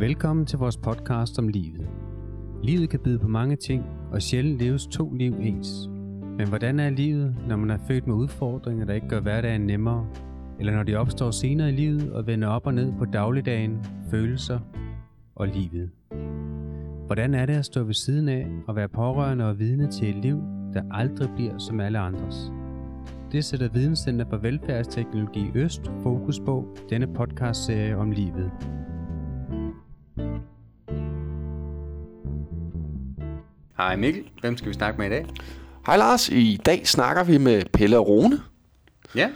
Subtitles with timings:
[0.00, 1.88] Velkommen til vores podcast om livet.
[2.62, 5.88] Livet kan byde på mange ting, og sjældent leves to liv ens.
[6.38, 10.06] Men hvordan er livet, når man er født med udfordringer, der ikke gør hverdagen nemmere?
[10.58, 14.60] Eller når de opstår senere i livet og vender op og ned på dagligdagen, følelser
[15.34, 15.90] og livet?
[17.06, 20.22] Hvordan er det at stå ved siden af og være pårørende og vidne til et
[20.22, 20.42] liv,
[20.74, 22.52] der aldrig bliver som alle andres?
[23.32, 28.50] Det sætter Videnscenter for Velfærdsteknologi Øst fokus på denne podcastserie om livet.
[33.80, 35.26] Hej Mikkel, hvem skal vi snakke med i dag?
[35.86, 38.40] Hej Lars, i dag snakker vi med Pelle og Rune.
[39.14, 39.30] Ja,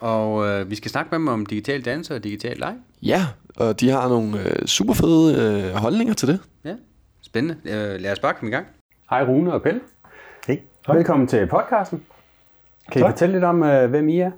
[0.00, 2.74] og øh, vi skal snakke med dem om digital dannelse og digital leg.
[3.02, 3.20] Ja,
[3.56, 5.34] og de har nogle øh, super fede
[5.68, 6.40] øh, holdninger til det.
[6.64, 6.74] Ja,
[7.22, 7.56] spændende.
[7.64, 8.66] Øh, lad os bare komme i gang.
[9.10, 9.80] Hej Rune og Pelle.
[10.46, 10.60] Hej.
[10.88, 12.02] Velkommen til podcasten.
[12.92, 13.10] Kan I Tak.
[13.12, 14.30] fortælle lidt om, øh, hvem I er?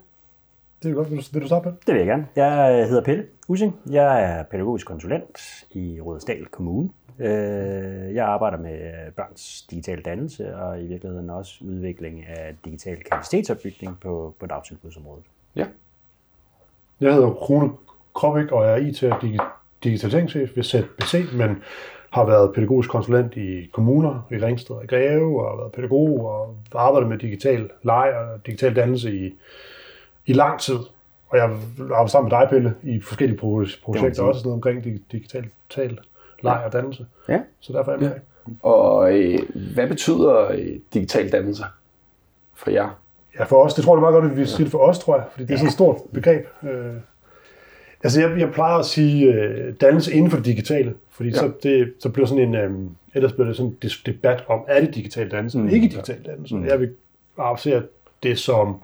[0.83, 1.11] Det er godt.
[1.11, 1.77] Vil du, vil du starte på?
[1.87, 2.27] Det vil jeg gerne.
[2.37, 3.77] Jeg hedder Pelle Using.
[3.91, 5.39] Jeg er pædagogisk konsulent
[5.71, 6.89] i Rødesdal Kommune.
[7.21, 8.81] Øh, Jeg arbejder med
[9.17, 15.25] børns digitale dannelse og i virkeligheden også udvikling af digital kapacitetsopbygning på, på dagtilbudsområdet.
[15.57, 15.67] Ja.
[17.01, 17.71] Jeg hedder Rune
[18.15, 19.45] Krovik og er IT- og digi-
[19.85, 21.63] digitaliseringschef ved ZBC, men
[22.11, 26.57] har været pædagogisk konsulent i kommuner i Ringsted og Greve, og har været pædagog og
[26.75, 29.35] arbejdet med digital leg og digital dannelse i,
[30.27, 30.79] i lang tid.
[31.29, 34.55] Og jeg har arbejdet sammen med dig, Pelle, i forskellige pro- projekter, også sådan noget
[34.55, 35.99] omkring dig- digital digital
[36.43, 37.07] leg og dannelse.
[37.29, 37.41] Ja.
[37.61, 38.11] Så derfor er jeg med.
[38.11, 38.21] Ja.
[38.63, 39.39] Og øh,
[39.75, 41.65] hvad betyder øh, digital dannelse
[42.55, 43.01] for jer?
[43.39, 45.17] Ja, for os, det tror jeg meget godt, at vi siger det for os, tror
[45.17, 46.47] jeg, fordi det er sådan et stort begreb.
[46.63, 46.95] Øh,
[48.03, 51.35] altså, jeg, jeg plejer at sige øh, dannelse inden for det digitale, fordi ja.
[51.35, 54.81] så, det, så bliver sådan en, øh, ellers bliver det sådan en debat om, er
[54.81, 55.69] det digital dannelse, mm.
[55.69, 56.57] ikke digital dannelse.
[56.57, 56.65] Mm.
[56.65, 56.91] Jeg vil
[57.59, 57.83] se
[58.23, 58.81] det som,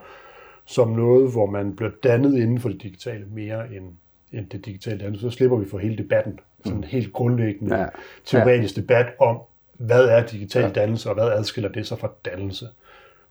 [0.65, 3.85] som noget, hvor man bliver dannet inden for det digitale mere end,
[4.33, 5.31] end det digitale dannelse.
[5.31, 7.81] Så slipper vi for hele debatten, sådan en helt grundlæggende Ja.
[7.81, 7.89] ja.
[8.25, 9.41] teoretisk debat om,
[9.73, 10.69] hvad er digital ja.
[10.69, 12.67] dannelse, og hvad adskiller det sig fra dannelse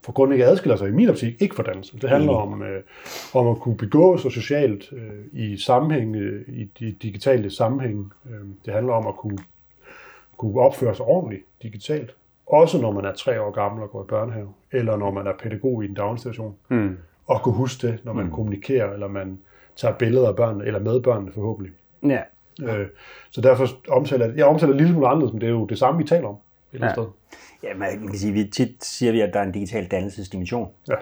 [0.05, 1.99] for grundlæggende adskiller sig i min optik ikke fra dannelse.
[1.99, 2.83] Det handler om, øh,
[3.33, 8.13] om at kunne begå sig socialt øh, i sammenhæng, øh, i de digitale sammenhæng.
[8.29, 9.37] Øh, det handler om at kunne,
[10.37, 12.15] kunne opføre sig ordentligt digitalt.
[12.45, 15.33] Også når man er tre år gammel og går i børnehave, eller når man er
[15.39, 16.55] pædagog i en daginstitution.
[16.69, 16.97] Mm.
[17.25, 18.31] Og kunne huske det, når man mm.
[18.31, 19.39] kommunikerer, eller man
[19.75, 21.73] tager billeder af børnene, eller med børnene forhåbentlig.
[22.03, 22.21] Ja.
[22.61, 22.87] Øh,
[23.31, 25.97] så derfor omtaler jeg, omtaler det lille smule anderledes, men det er jo det samme,
[25.97, 26.35] vi taler om.
[26.73, 26.91] Et Ja.
[26.91, 27.05] sted.
[27.65, 30.69] Ja, man kan sige, vi tit siger vi, at der er en digital dannelsesdimension.
[30.89, 30.93] Ja.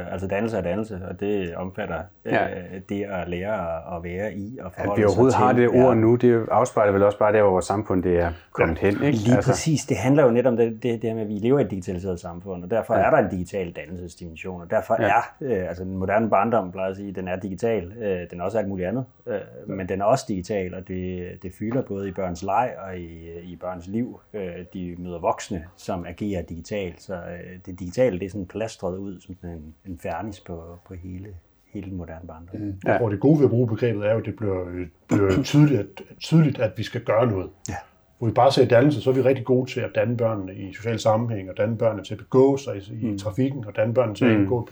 [0.00, 2.46] Øh, altså dannelse er dannelse, og det omfatter øh, Ja.
[2.88, 5.84] det at lære at være i og At forholde vi overhovedet sig har til det
[5.84, 8.92] ord nu, det afspejler vel også bare der, hvor vores samfund det er kommet hen.
[8.92, 9.10] Ikke?
[9.10, 9.50] Lige altså.
[9.50, 9.86] præcis.
[9.86, 11.70] Det handler jo netop om det, det, det her med, at vi lever i et
[11.70, 13.00] digitaliseret samfund, og derfor ja.
[13.00, 15.06] er der en digital dannelsesdimension, og derfor Ja.
[15.06, 15.12] ja.
[15.40, 17.92] er, øh, altså den moderne barndom, plejer at sige, den er digital.
[18.02, 19.40] Øh, den er også alt muligt andet, øh, ja.
[19.74, 23.28] men den er også digital, og det, det fylder både i børns leg og i,
[23.42, 24.20] i børns liv.
[24.34, 24.42] Øh,
[24.74, 29.20] de møder voksne, som agerer digitalt, så øh, det digitale, det er sådan plastret ud
[29.20, 31.28] som sådan en, en fernis på, på hele,
[31.72, 32.60] hele den moderne barndom.
[32.60, 32.74] Mm.
[32.84, 35.80] Jeg tror, det gode ved at bruge begrebet er jo, at det bliver, bliver tydeligt,
[35.80, 35.86] at,
[36.20, 37.50] tydeligt, at vi skal gøre noget.
[37.68, 37.74] Ja.
[38.18, 40.72] Hvor vi bare ser dannelse, så er vi rigtig gode til at danne børnene i
[40.72, 44.14] social sammenhæng, og danne børnene til at begå sig i, i trafikken, og danne børnene
[44.14, 44.68] til at indgå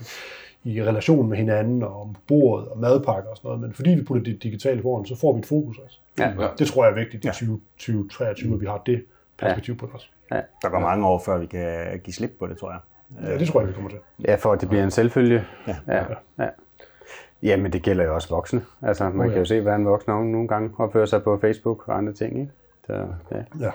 [0.63, 3.61] i relation med hinanden, og om bordet og madpakker og sådan noget.
[3.61, 5.99] Men fordi vi putter det digitale foran, så får vi et fokus også.
[6.19, 6.33] Ja.
[6.59, 9.03] Det tror jeg er vigtigt i 2023, at vi har det
[9.39, 10.07] perspektiv på det også.
[10.61, 12.79] Der går mange år, før vi kan give slip på det, tror jeg.
[13.29, 13.99] Ja, det tror jeg, vi kommer til.
[14.25, 15.45] Ja, for at det bliver en selvfølge.
[15.67, 15.75] Ja.
[15.87, 16.03] ja.
[16.39, 16.49] ja.
[17.43, 18.61] Ja, men det gælder jo også voksne.
[18.81, 19.29] Altså, man Oh, ja.
[19.29, 22.39] kan jo se, hvordan voksne nogle, nogle gange opfører sig på Facebook og andre ting.
[22.39, 22.51] Ikke?
[22.87, 22.93] Så,
[23.31, 23.37] ja.
[23.59, 23.71] Ja.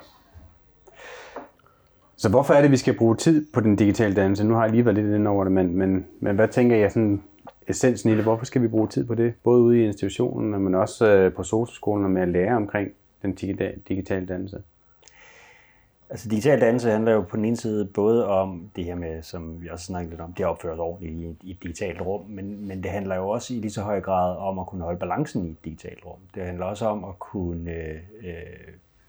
[2.17, 4.45] Så hvorfor er det, vi skal bruge tid på den digitale dannelse?
[4.45, 6.93] Nu har jeg lige været lidt inde over det, men, men, men hvad tænker jeg
[6.93, 7.23] sådan
[7.69, 8.23] essensen i det?
[8.23, 9.35] Hvorfor skal vi bruge tid på det?
[9.45, 12.91] Både ude i institutionen, men også øh, på socialskolen med at lære omkring
[13.23, 14.63] den digitale, digitale dannelse.
[16.13, 19.63] Altså digital dannelse handler jo på den ene side både om det her med, som
[19.63, 22.25] vi også snakkede lidt om, det at opføre sig ordentligt i, i et digitalt rum,
[22.29, 24.99] men, men det handler jo også i lige så høj grad om at kunne holde
[24.99, 26.19] balancen i et digitalt rum.
[26.35, 28.35] Det handler også om at kunne øh,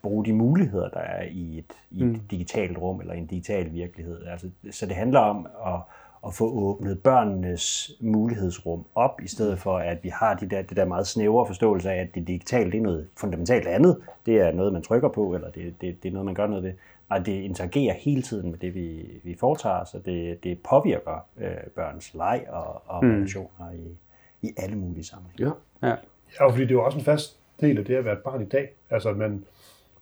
[0.02, 2.20] bruge de muligheder, der er i et, i et mm.
[2.32, 4.26] digitalt rum eller en digital virkelighed.
[4.26, 5.80] Altså, så det handler om at,
[6.28, 10.78] at få åbnet børnenes mulighedsrum op, i stedet for at vi har de der, det
[10.78, 13.98] der meget snævre forståelse af, at det digitale det er noget fundamentalt andet.
[14.26, 16.64] Det er noget, man trykker på, eller det, det, det er noget, man gør noget
[16.64, 16.74] ved.
[17.10, 21.26] Nej, det interagerer hele tiden med det, vi, vi foretager os, og det, det påvirker
[21.42, 23.12] øh, børns leg og, og mm.
[23.12, 23.98] relationer i,
[24.48, 25.52] i alle mulige sammenhænge.
[25.82, 25.88] Ja.
[25.88, 25.96] Ja.
[26.40, 28.42] Ja, fordi det er jo også en fast del af det at være et barn
[28.42, 28.70] i dag.
[28.90, 29.44] Altså, man,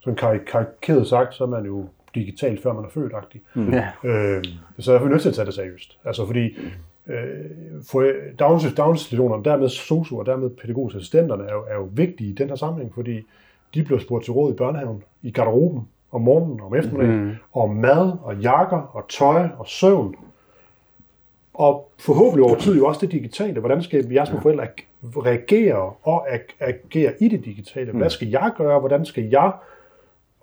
[0.00, 3.12] sådan karik- karikeret sagt, så er man jo digitalt, før man er født
[3.54, 3.72] Mm.
[3.72, 3.88] Ja.
[4.04, 4.44] øh,
[4.78, 5.98] Så jeg er nødt til at tage det seriøst.
[6.04, 6.56] Altså, fordi
[7.06, 7.50] øh,
[7.90, 12.48] for dagsinstitutionerne, dermed sosu og dermed pædagogiske assistenterne, er jo, er jo vigtige i den
[12.48, 13.20] her sammenhæng, fordi
[13.74, 17.32] de bliver spurgt til råd i børnehaven, i garderoben, om morgenen, om eftermiddagen, mm.
[17.52, 20.14] om mad og jakker og tøj og søvn.
[21.54, 23.60] Og forhåbentlig over tid jo også det digitale.
[23.60, 27.92] Hvordan skal jeg som forældre ag- reagere og ag- agere i det digitale?
[27.92, 28.80] Hvad skal jeg gøre?
[28.80, 29.52] Hvordan skal jeg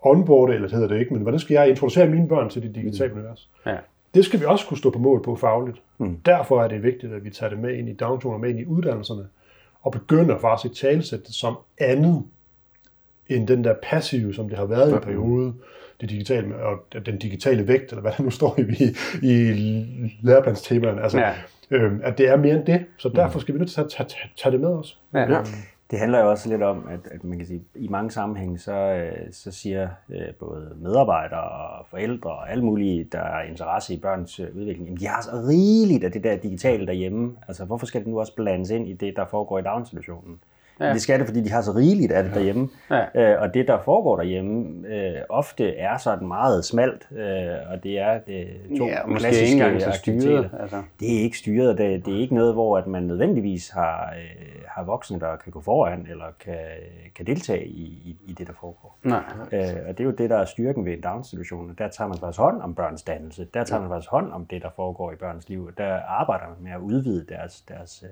[0.02, 2.74] onboarde, eller det hedder det ikke, men hvordan skal jeg introducere mine børn til det
[2.74, 3.50] digitale univers?
[3.66, 3.76] Ja.
[4.14, 5.82] Det skal vi også kunne stå på mål på fagligt.
[5.98, 6.16] Mm.
[6.26, 8.60] Derfor er det vigtigt, at vi tager det med ind i downtown og med ind
[8.60, 9.26] i uddannelserne,
[9.82, 12.24] og begynder faktisk at talsætte det som andet
[13.30, 15.52] end den der passive, som det har været i en periode,
[16.00, 19.52] det digitale, og den digitale vægt, eller hvad der nu står i, i
[20.22, 21.02] læreplanstemaerne.
[21.02, 21.32] Altså, Ja.
[21.70, 24.08] øhm, at det er mere end det, så derfor skal vi nødt til at tage,
[24.08, 24.98] tage, tage det med os.
[25.14, 25.20] Ja.
[25.20, 25.42] Ja.
[25.90, 28.72] Det handler jo også lidt om, at, at man kan sige, i mange sammenhænge, så,
[28.72, 33.98] øh, så siger øh, både medarbejdere og forældre og alle mulige, der er interesse i
[33.98, 37.36] børns øh, udvikling, jamen de har så rigeligt af det der digitale derhjemme.
[37.48, 40.40] Altså hvorfor skal det nu også blandes ind i det, der foregår i daginstitutionen?
[40.80, 40.86] Ja.
[40.86, 40.92] Ja.
[40.92, 42.68] Det skal det, fordi de har så rigeligt af det derhjemme.
[42.90, 43.32] Ja.
[43.32, 47.98] Øh, og det, der foregår derhjemme, øh, ofte er sådan meget smalt, øh, og det
[47.98, 48.46] er det
[48.78, 50.50] to Ja, klassiske ikke engang så styret.
[50.60, 50.82] Altså.
[51.00, 51.78] Det er ikke styret.
[51.78, 55.52] Det, det er ikke noget, hvor at man nødvendigvis har, øh, har voksne, der kan
[55.52, 56.58] gå foran eller kan,
[57.14, 58.98] kan deltage i, i, i det, der foregår.
[59.02, 59.22] Nej.
[59.52, 61.74] Øh, og det er jo det, der er styrken ved en daginstitution.
[61.78, 63.46] Der tager man faktisk hånd om børns dannelse.
[63.54, 65.70] Der tager man faktisk hånd om det, der foregår i børns liv.
[65.78, 68.10] Der arbejder man med at udvide deres, deres, øh,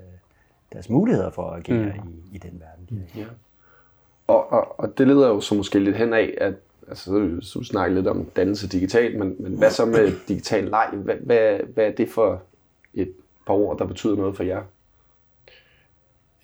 [0.73, 2.09] deres muligheder for at agere mm.
[2.09, 2.85] i, i den verden.
[2.89, 3.25] De er i.
[4.27, 6.53] Og, og, og det leder jo så måske lidt hen af, at
[6.87, 10.89] altså, så, så snakker lidt om dannelse digitalt, men, men hvad så med digital leg?
[10.93, 12.41] Hvad, hvad, hvad er det for
[12.93, 13.13] et
[13.47, 14.61] par ord, der betyder noget for jer?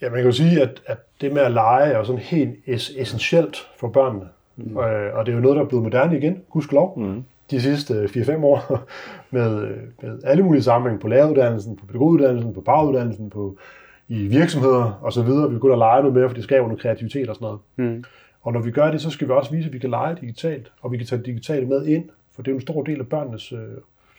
[0.02, 2.54] Ja, man kan jo sige, at, at det med at lege er jo sådan helt
[2.68, 4.28] es- essentielt for børnene.
[4.56, 4.78] Mm.
[4.78, 7.24] Øh, og det er jo noget, der er blevet moderne igen, gudskelov, mm.
[7.50, 8.80] de sidste 4-5 år,
[9.36, 13.56] med, med alle mulige sammenhæng på læreruddannelsen, på pædagoguddannelsen, på baguddannelsen, på,
[14.08, 15.28] i virksomheder osv.
[15.28, 17.60] Vi begynder at lege noget mere, for det skaber noget kreativitet og sådan noget.
[17.76, 18.04] Mm.
[18.42, 20.72] Og når vi gør det, så skal vi også vise, at vi kan lege digitalt,
[20.80, 22.04] og vi kan tage det digitale med ind,
[22.34, 23.58] for det er jo en stor del af børnenes øh,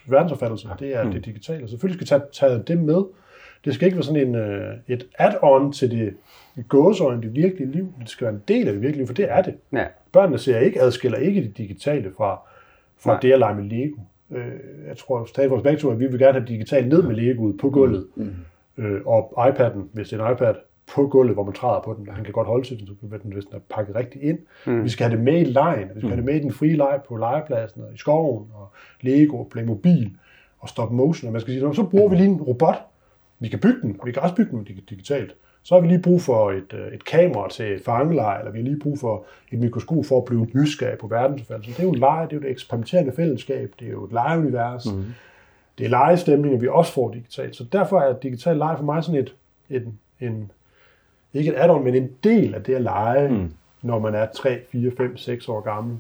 [0.07, 1.12] verdensopfattelse, det er mm.
[1.12, 1.69] det digitale.
[1.69, 3.04] Selvfølgelig skal vi tage, tage det med.
[3.66, 6.13] Det skal ikke være sådan en, øh, et add-on til det
[6.68, 7.94] gåsøjne, det virkelige liv.
[8.00, 9.56] Det skal være en del af det virkelige liv, for det er det.
[9.74, 9.86] Ja.
[10.12, 12.40] Børnene ser ikke, adskiller ikke det digitale fra,
[13.00, 13.19] fra Nej.
[13.19, 14.01] det at lege med Lego.
[14.31, 17.16] Øh, jeg tror, stadig vores begge to, at vi vil gerne have digitalt ned med
[17.16, 18.07] Legoet på gulvet.
[18.16, 18.36] Mm.
[18.77, 20.56] Øh, og iPad'en, hvis det er en iPad,
[20.95, 22.07] på gulvet, hvor man træder på den.
[22.09, 24.39] Han kan godt holde til den, hvis den er pakket rigtigt ind.
[24.65, 24.83] Mm.
[24.83, 25.88] Vi skal have det med i lejen.
[25.95, 26.07] Vi skal mm.
[26.09, 28.68] have det med i den frie leg på legepladsen, og i skoven, og
[29.01, 30.12] Lego, og Playmobil,
[30.59, 31.27] og stop motion.
[31.27, 32.75] Og man skal sige, "Nå, så bruger vi lige en robot.
[33.39, 34.00] Vi kan bygge den.
[34.06, 35.35] Vi kan også bygge den dig- digitalt.
[35.63, 38.63] Så har vi lige brug for et, øh, et kamera til fangelej, eller vi har
[38.63, 41.73] lige brug for et mikroskop for at blive nysgerrig på verdensopfattelsen.
[41.73, 44.12] Det er jo en leg, det er jo et eksperimenterende fællesskab, det er jo et
[44.12, 44.85] legeunivers.
[44.94, 45.03] Mm.
[45.77, 47.56] Det er legestemninger, vi også får digitalt.
[47.56, 49.35] Så derfor er digital leg for mig sådan et,
[49.69, 50.51] en, en
[51.33, 53.51] ikke et add-on, men en del af det at lege, mm.
[53.81, 55.97] når man er 3, 4, 5, 6 år gammel,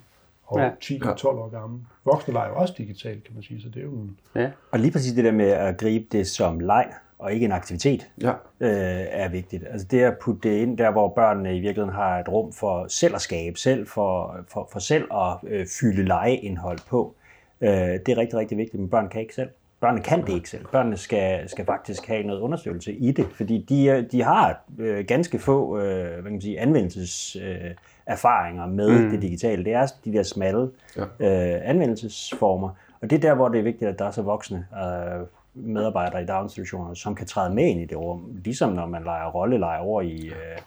[0.47, 0.65] og Ja.
[0.65, 0.71] ja.
[0.81, 1.79] 10 og 12 år gammel.
[2.05, 4.17] Voksne leger jo også digitalt, kan man sige, så det er jo en...
[4.35, 4.49] Ja.
[4.71, 6.87] Og lige præcis det der med at gribe det som leg,
[7.19, 8.29] og ikke en aktivitet, Ja.
[8.59, 9.63] øh, er vigtigt.
[9.71, 12.85] Altså det at putte det ind der, hvor børnene i virkeligheden har et rum for
[12.89, 17.15] selv at skabe, selv for, for, for selv at øh, fylde legeindhold på.
[17.61, 19.49] Øh, det er rigtig, rigtig vigtigt, men børn kan ikke selv.
[19.79, 20.65] Børnene kan det ikke selv.
[20.71, 25.39] Børnene skal, skal faktisk have noget undersøgelse i det, fordi de, de har øh, ganske
[25.39, 27.35] få øh, hvad kan man sige, anvendelses...
[27.35, 27.71] Øh,
[28.07, 29.09] erfaringer med mm.
[29.09, 29.65] det digitale.
[29.65, 31.01] Det er de der smalle Ja.
[31.03, 32.69] øh, anvendelsesformer,
[33.01, 36.23] og det er der, hvor det er vigtigt, at der er så voksne øh, medarbejdere
[36.23, 38.31] i daginstitutioner, som kan træde med ind i det rum.
[38.43, 40.57] Ligesom når man leger rolleleje over i, øh,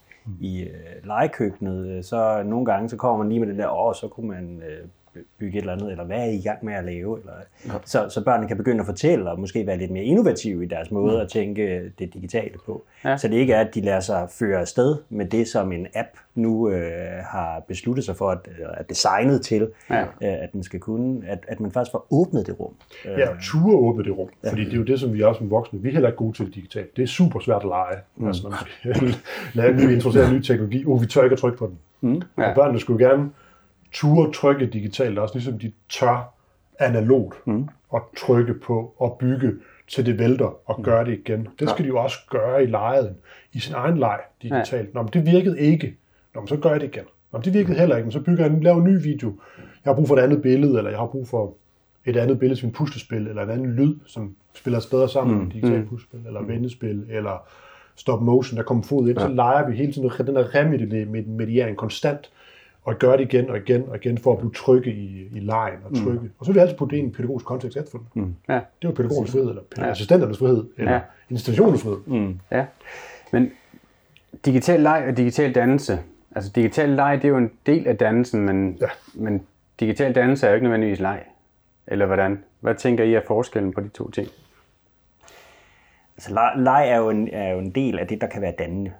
[0.40, 0.68] i øh,
[1.04, 4.28] legekøkkenet, øh, så nogle gange så kommer man lige med det der, åh, så kunne
[4.28, 4.88] man øh,
[5.38, 7.18] bygge et eller andet, eller hvad er I i gang med at lave?
[7.20, 7.32] Eller,
[7.66, 7.72] ja.
[7.84, 10.90] så, så børnene kan begynde at fortælle, og måske være lidt mere innovative i deres
[10.90, 11.20] måde mm.
[11.20, 12.82] at tænke det digitale på.
[13.04, 13.10] Ja.
[13.10, 13.16] Ja.
[13.16, 16.08] Så det ikke er, at de lader sig føre afsted med det, som en app
[16.34, 16.84] nu øh,
[17.24, 18.38] har besluttet sig for, at,
[18.74, 20.02] at designet til, Ja.
[20.02, 22.72] øh, at den skal kunne, at, at man faktisk får åbnet det rum.
[23.04, 24.28] Øh, Ja, ture åbne det rum.
[24.48, 25.82] Fordi det er jo det, som vi er som voksne.
[25.82, 26.96] Vi er heller ikke gode til det digitalt.
[26.96, 27.96] Det er super svært at lege.
[28.16, 28.26] Mm.
[28.26, 28.58] Altså, når man
[28.98, 29.14] skal
[29.62, 30.84] lave ny, introducere ny teknologi.
[30.84, 31.78] Uh, vi tør ikke at trykke på den.
[32.00, 32.22] Mm.
[32.38, 32.48] Ja.
[32.48, 33.30] Og børnene skulle gerne
[33.92, 36.34] ture trykke digitalt, også ligesom de tør
[36.78, 37.68] analogt mm.
[37.94, 39.52] at trykke på og bygge
[39.88, 41.48] til det vælter og gøre det igen.
[41.58, 43.16] Det skal de jo også gøre i lejen,
[43.52, 44.94] i sin egen leg digitalt.
[44.94, 45.96] Nå, men det virkede ikke.
[46.34, 47.04] Nå, men så gør jeg det igen.
[47.32, 49.34] Nå, men det virkede heller ikke, men så bygger jeg en, laver en ny video.
[49.58, 51.54] Jeg har brug for et andet billede, eller jeg har brug for
[52.04, 55.44] et andet billede til en puslespil, eller en anden lyd, som spiller bedre sammen med
[55.44, 55.50] mm.
[55.50, 57.48] digitalt puslespil, eller vendespil, eller
[57.96, 59.26] stop motion, der kommer fod ind, ja.
[59.26, 62.30] så leger vi hele tiden den her remediering konstant,
[62.84, 65.78] og gør det igen og igen og igen, for at blive trygge i, i lejen
[65.84, 66.20] og trygge.
[66.20, 66.30] Mm.
[66.38, 68.10] Og så vil vi altid putte det ind i en pædagogisk kontekst efterfølgende.
[68.14, 68.34] Mm.
[68.48, 68.54] Ja.
[68.54, 69.90] Det er jo pædagogernes frihed, eller ja.
[69.90, 70.96] assistenternes frihed, eller Ja.
[70.96, 71.02] ja.
[71.30, 71.98] institutionens frihed.
[72.06, 72.38] Mm.
[72.50, 72.64] Ja.
[73.32, 73.50] Men
[74.44, 75.98] digital leg og digital dannelse,
[76.36, 78.86] Altså digital leg, det er jo en del af dannelsen, men, Ja.
[79.14, 79.42] men
[79.80, 81.22] digital dannelse er jo ikke nødvendigvis leg.
[81.86, 82.44] Eller hvordan?
[82.60, 84.28] Hvad tænker I er forskellen på de to ting?
[86.16, 88.54] Altså, leg, leg er, jo en, er jo en del af det, der kan være
[88.58, 88.92] dannende.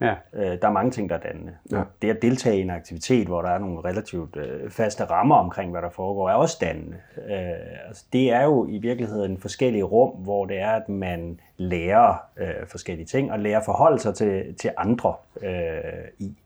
[0.00, 0.14] Ja.
[0.32, 1.52] Øh, der er mange ting, der er dannende.
[1.70, 1.82] Ja.
[2.02, 5.70] Det at deltage i en aktivitet, hvor der er nogle relativt øh, faste rammer omkring,
[5.70, 6.96] hvad der foregår, er også dannende.
[7.16, 12.14] Øh, altså, det er jo i virkeligheden forskellige rum, hvor det er, at man lærer
[12.36, 16.36] øh, forskellige ting, og lærer at forholde sig til, til andre øh, i.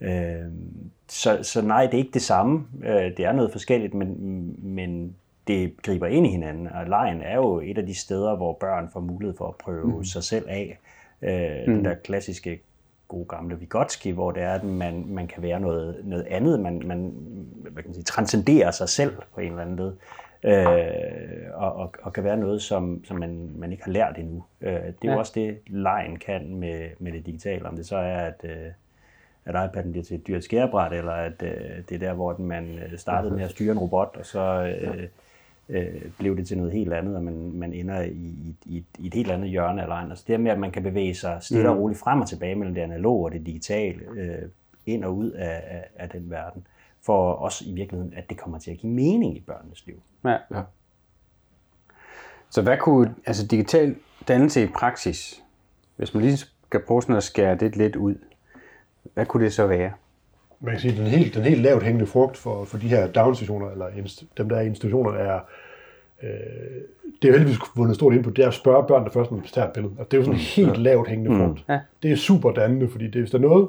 [0.00, 0.52] Øh,
[1.08, 2.66] så, så nej, det er ikke det samme.
[2.84, 4.16] Øh, det er noget forskelligt, men,
[4.58, 5.16] men
[5.46, 6.68] det griber ind i hinanden.
[6.68, 9.96] Og lejen er jo et af de steder, hvor børn får mulighed for at prøve
[9.96, 10.04] mm.
[10.04, 10.78] sig selv af.
[11.24, 11.74] Øh, mm.
[11.74, 12.60] Den der klassiske
[13.08, 16.60] gode gamle Vygotsky, hvor det er, at man, man kan være noget, noget andet.
[16.60, 17.14] Man, man
[17.54, 19.92] hvad kan man sige, transcenderer sig selv på en eller anden led.
[20.44, 24.44] Øh, og, og, og kan være noget, som, som man, man ikke har lært endnu.
[24.60, 25.12] Øh, det er ja.
[25.12, 27.68] jo også det, lejen kan med, med det digitale.
[27.68, 28.66] Om det så er, at, øh,
[29.44, 31.50] at iPad'en bliver til et dyrt skærebræt, eller at øh,
[31.88, 35.08] det er der, hvor man øh, startede med at styre en robot, og så øh,
[35.68, 38.84] øh, blev det til noget helt andet, og man, man ender i, i, i, et,
[38.98, 40.10] i et helt andet hjørne af lejen.
[40.10, 42.74] Altså det med, at man kan bevæge sig stille og roligt frem og tilbage mellem
[42.74, 44.48] det analoge og det digitale, øh,
[44.86, 46.66] ind og ud af, af, af den verden,
[47.02, 50.02] for også i virkeligheden, at det kommer til at give mening i børnenes liv.
[50.24, 50.36] ja.
[50.50, 50.62] Ja.
[52.50, 53.96] Så hvad kunne altså digital
[54.28, 55.42] dannelse i praksis,
[55.96, 58.14] hvis man lige skal prøve sådan at skære det lidt ud,
[59.14, 59.92] hvad kunne det så være?
[60.60, 63.70] Man kan sige, den helt, den helt lavt hængende frugt for, for de her daginstitutioner,
[63.70, 63.86] eller
[64.38, 65.40] dem, der er i institutionerne, er,
[66.22, 66.30] øh,
[67.22, 69.30] det er jo heldigvis vundet stort ind på, det er at spørge børn, der først
[69.30, 69.92] når de tager et billede.
[69.98, 71.64] Og det er jo sådan en helt lavt hængende frugt.
[71.68, 71.80] Ja.
[72.02, 73.68] Det er super dannende, fordi det, hvis der er noget,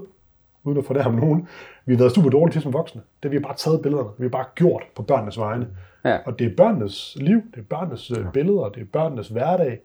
[0.63, 1.47] uden at fornærme nogen,
[1.85, 3.01] vi har været super dårlige til som voksne.
[3.23, 4.09] Det vi har bare taget billederne.
[4.17, 5.67] Vi har bare gjort på børnenes vegne.
[6.05, 6.17] Ja.
[6.25, 8.15] Og det er børnenes liv, det er børnenes ja.
[8.33, 9.79] billeder, det er børnenes hverdag.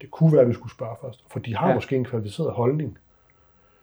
[0.00, 1.24] Det kunne være, at vi skulle spørge først.
[1.30, 1.74] For de har Ja.
[1.74, 2.98] måske en kvalificeret holdning.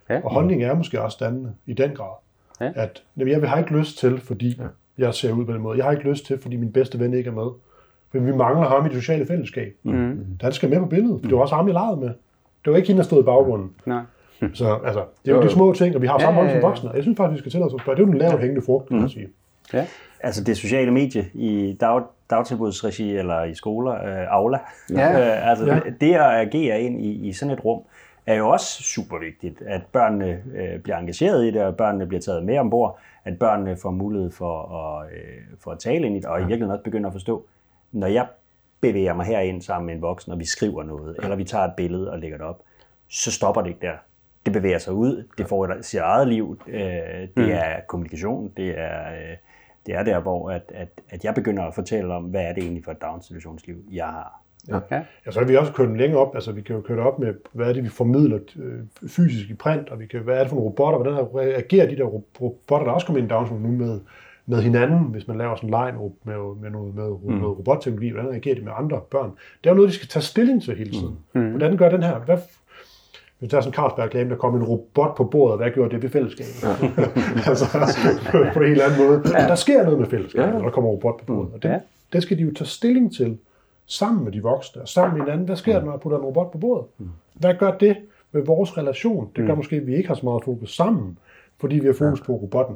[0.10, 0.22] Ja.
[0.24, 2.14] Og holdning er måske også dannende i den grad.
[2.62, 2.72] Ja.
[2.76, 4.64] At jamen, jeg har ikke lyst til, fordi ja.
[5.06, 5.78] jeg ser ud på den måde.
[5.78, 7.50] Jeg har ikke lyst til, fordi min bedste ven ikke er med.
[8.12, 9.76] For vi mangler ham i det sociale fællesskab.
[9.84, 10.26] Mm.
[10.42, 11.24] Han skal med på billedet.
[11.24, 12.10] Det var også ham, jeg legede med.
[12.66, 13.72] Det var ikke hende, der stod i baggrunden.
[13.86, 14.02] Nej.
[14.54, 16.56] Så altså, det er jo de små ting, og vi har Ja, samme ja, som
[16.60, 16.68] ja.
[16.68, 16.90] voksne.
[16.90, 17.96] Og Jeg synes faktisk, vi skal tælle os at spørge.
[17.96, 19.28] Det er jo den lavt hængende frugt, kan man sige.
[19.74, 19.86] Ja.
[20.20, 24.58] Altså det sociale medie i dag, dagtilbudsregi eller i skoler, øh, Aula.
[24.90, 25.12] Ja.
[25.38, 25.76] øh, altså Ja.
[25.76, 25.80] ja.
[26.02, 27.82] det at agere ind i, i sådan et rum,
[28.34, 32.22] er jo også super vigtigt, at børnene øh, bliver engageret i det, og børnene bliver
[32.22, 36.20] taget med ombord, at børnene får mulighed for at, øh, for at tale ind i
[36.20, 37.46] det, og i virkeligheden også begynder at forstå,
[37.92, 38.28] når jeg
[38.82, 41.74] bevæger mig herind sammen med en voksen, og vi skriver noget, eller vi tager et
[41.78, 42.62] billede og lægger det op,
[43.08, 43.94] så stopper det ikke der.
[44.46, 47.50] Det bevæger sig ud, det får et, sit eget liv, øh, det Mm.
[47.52, 49.38] er kommunikation, det er, øh,
[49.86, 52.64] det er der, hvor at, at, at jeg begynder at fortælle om, hvad er det
[52.64, 54.42] egentlig for et daginstitutionsliv, jeg har.
[54.68, 54.80] Ja.
[55.26, 56.36] Ja, så har vi også kørt den længere op.
[56.36, 59.50] Altså, vi kan jo køre det op med, hvad er det, vi formidler øh, fysisk
[59.50, 62.04] i print, og vi kan, hvad er det for nogle robotter, hvordan agerer de der
[62.04, 64.00] ro- robotter, der også kommer ind i daginstitutionen nu med,
[64.46, 67.58] med hinanden, hvis man laver sådan en leg med, med, med, noget, med, med noget
[67.58, 69.32] robotteknologi, hvordan agerer de med andre børn.
[69.64, 71.18] Det er jo noget, de skal tage stilling til hele tiden.
[71.34, 71.50] Mm.
[71.50, 72.20] Hvordan gør den her?
[72.20, 72.38] Hvad,
[73.40, 76.04] hvis der er sådan en Carlsberg-reklame, der kommer en robot på bordet, hvad gjorde det
[76.04, 76.64] ved fællesskabet?
[76.64, 76.70] Ja.
[77.50, 77.66] altså,
[78.54, 79.22] på en helt anden måde.
[79.40, 79.48] Ja.
[79.48, 80.52] Der sker noget med fællesskabet, Ja.
[80.52, 81.54] når der kommer en robot på bordet.
[81.54, 81.80] Og det, Ja.
[82.14, 83.38] det skal de jo tage stilling til
[83.90, 85.46] sammen med de voksne, og sammen med hinanden.
[85.46, 86.86] Hvad sker der, når jeg putter en robot på bordet?
[87.34, 87.98] Hvad gør det
[88.32, 89.30] med vores relation?
[89.36, 91.18] Det gør måske, at vi ikke har så meget fokus sammen,
[91.58, 92.76] fordi vi har fokus på robotten.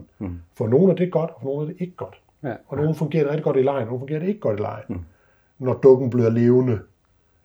[0.55, 2.21] For nogle er det godt, og for nogle er det ikke godt.
[2.67, 4.61] Og nogle fungerer det rigtig godt i lejen, og nogle fungerer det ikke godt i
[4.61, 5.05] lejen.
[5.59, 6.79] Når dukken bliver levende,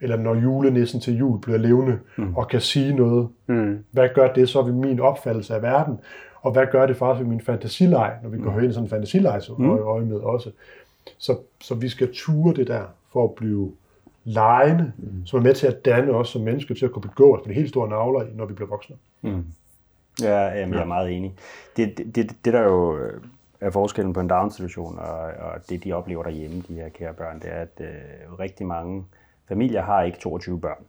[0.00, 1.98] eller når julenissen til jul bliver levende,
[2.36, 3.28] og kan sige noget.
[3.46, 3.84] Mm.
[3.90, 6.00] Hvad gør det så ved min opfattelse af verden?
[6.42, 8.90] Og hvad gør det faktisk ved min fantasileg, når vi går ind i sådan en
[8.90, 10.50] fantasileg øje med også?
[11.18, 12.82] Så, så vi skal ture det der,
[13.18, 13.72] for at blive
[14.24, 15.26] lejende, mm.
[15.26, 17.48] som er med til at danne os som mennesker til at kunne begå os på
[17.48, 18.96] de helt store navler, når vi bliver voksne.
[20.22, 21.34] Ja, jamen, jeg er meget enig.
[21.76, 23.20] Det, det, det, det der jo øh,
[23.60, 27.40] er forskellen på en daginstitution og, og det, de oplever derhjemme, de her kære børn,
[27.40, 29.04] det er, at øh, rigtig mange
[29.48, 30.84] familier har ikke 22 børn.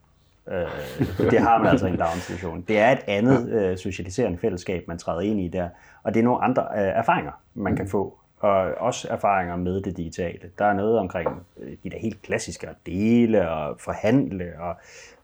[0.47, 2.61] Øh, det har man altså i en daginstitution.
[2.61, 5.69] Det er et andet øh, socialiserende fællesskab, man træder ind i der,
[6.03, 8.18] og det er nogle andre øh, erfaringer, man kan få.
[8.39, 10.39] Og også erfaringer med det digitale.
[10.59, 11.29] Der er noget omkring
[11.59, 14.75] øh, de der helt klassiske at dele og forhandle, og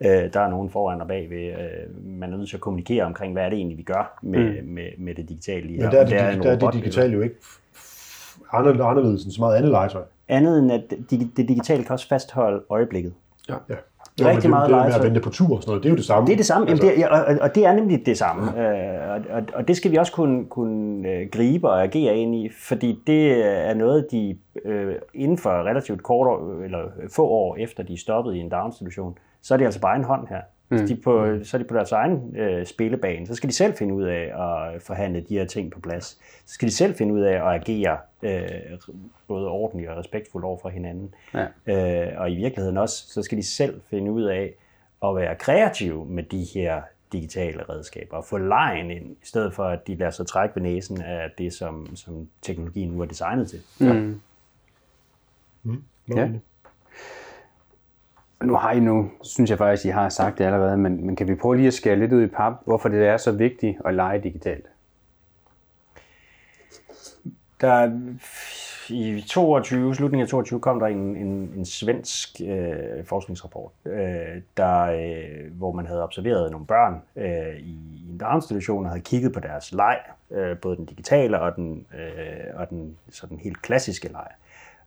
[0.02, 1.48] øh, der er nogen foran og bagved.
[1.48, 4.62] Øh, man er nødt til at kommunikere omkring, hvad er det egentlig, vi gør med,
[4.62, 4.68] mm.
[4.70, 5.68] med, med det digitale.
[5.68, 5.92] lige Men her.
[5.92, 7.36] der er det, der er det robot, digitale jo ikke
[8.64, 10.04] anderledes end så meget andet legetøj.
[10.28, 13.14] Andet end, at det, det digitale kan også fastholde øjeblikket.
[13.50, 13.56] Ja.
[13.70, 13.76] Ja.
[14.20, 15.94] Rigtig men det, meget det med at vente på tur og sådan noget, det er
[15.94, 16.28] jo det samme.
[16.28, 18.18] Det er det samme, Altså, altså, det er, og, og- og det er nemlig det
[18.18, 18.42] samme.
[18.68, 22.36] Øh, og, og, og det skal vi også kunne, kunne øh, gribe og agere ind
[22.36, 26.80] i, fordi det er noget, de øh, inden for relativt kort år, eller
[27.16, 30.04] få år efter de er stoppet i en daginstitution, så er det altså bare en
[30.04, 30.42] hånd her.
[30.70, 30.88] Mm.
[30.88, 33.28] De på, så er de på deres egen øh, spillebane.
[33.28, 36.06] Så skal de selv finde ud af at forhandle de her ting på plads.
[36.46, 38.80] Så skal de selv finde ud af at agere øh,
[39.28, 41.14] både ordentligt og respektfuldt over for hinanden.
[41.34, 42.08] Ja.
[42.08, 44.54] Øh, og i virkeligheden også, så skal de selv finde ud af
[45.04, 46.82] at være kreative med de her
[47.12, 50.64] digitale redskaber og få lejen ind, i stedet for at de lader sig trække ved
[50.64, 53.60] næsen af det, som, som teknologien nu er designet til.
[53.80, 53.88] Mm.
[53.88, 53.94] Ja.
[55.64, 55.84] Mm.
[56.16, 56.30] Ja.
[58.44, 61.28] Nu har I nu, synes jeg faktisk, I har sagt det allerede, men, men kan
[61.28, 63.94] vi prøve lige at skære lidt ud i pap, hvorfor det er så vigtigt at
[63.94, 64.66] lege digitalt?
[67.62, 67.92] Der
[68.90, 74.82] i 22, slutningen af 22 kom der en, en, en svensk øh, forskningsrapport, øh, der,
[74.82, 79.40] øh, hvor man havde observeret nogle børn øh, i en daginstitution og havde kigget på
[79.40, 80.00] deres leg,
[80.32, 84.28] øh, både den digitale og den, øh, og den sådan helt klassiske leg.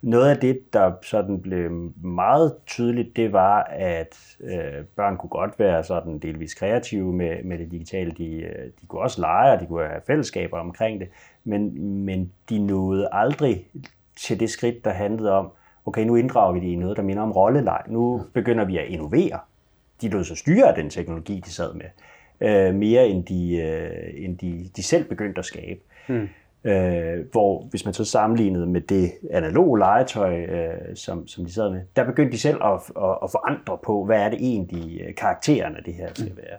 [0.02, 1.70] Noget af det, der sådan blev
[2.02, 7.58] meget tydeligt, det var, at øh, børn kunne godt være sådan delvis kreative med, med
[7.58, 8.10] det digitale.
[8.10, 11.08] De, øh, de kunne også lege, og de kunne have fællesskaber omkring det,
[11.44, 13.66] men, men de nåede aldrig
[14.16, 15.50] til det skridt, der handlede om,
[15.86, 17.82] okay, nu inddrager vi det i noget, der minder om rolleleg.
[17.88, 19.38] Nu begynder vi at innovere.
[20.02, 21.86] De lod sig styre af den teknologi, de sad med,
[22.40, 25.80] øh, mere end, de, øh, end de, de selv begyndte at skabe.
[26.08, 26.28] Mm.
[26.64, 31.70] Øh, hvor hvis man så sammenlignede med det analoge legetøj, øh, som, som de sad
[31.70, 35.14] med, der begyndte de selv at, at, at forandre på, hvad er det egentlig øh,
[35.14, 36.58] karakteren af det her skal være.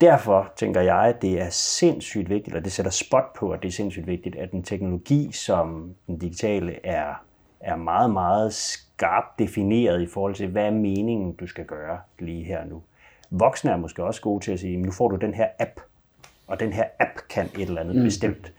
[0.00, 3.68] Derfor tænker jeg, at det er sindssygt vigtigt, og det sætter spot på, at det
[3.68, 7.24] er sindssygt vigtigt, at en teknologi som den digitale er,
[7.60, 12.44] er meget, meget skarpt defineret i forhold til, hvad er meningen, du skal gøre lige
[12.44, 12.82] her nu.
[13.30, 15.80] Voksne er måske også gode til at sige, nu får du den her app,
[16.46, 18.02] og den her app kan et eller andet mm.
[18.02, 18.52] bestemt.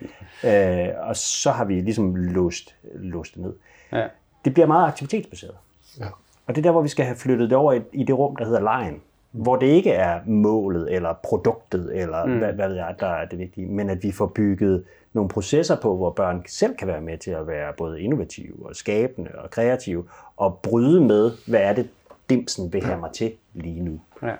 [0.45, 3.53] Øh, og så har vi ligesom låst, låst det ned.
[3.91, 4.07] Ja.
[4.45, 5.55] Det bliver meget aktivitetsbaseret.
[5.99, 6.05] Ja.
[6.47, 8.35] Og det er der, hvor vi skal have flyttet det over i, i det rum,
[8.35, 8.93] der hedder lejen.
[8.93, 9.41] Mm.
[9.41, 12.37] Hvor det ikke er målet eller produktet, eller mm.
[12.37, 15.75] hvad, hvad ved jeg, der er det vigtige, men at vi får bygget nogle processer
[15.75, 19.49] på, hvor børn selv kan være med til at være både innovative og skabende og
[19.49, 20.05] kreative,
[20.37, 21.89] og bryde med, hvad er det,
[22.29, 24.01] dimsen vil have mig til lige nu.
[24.21, 24.35] Ja.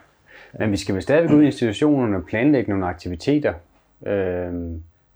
[0.60, 3.54] Men vi skal vel stadigvæk ud i institutionerne og planlægge nogle aktiviteter,
[4.06, 4.54] øh,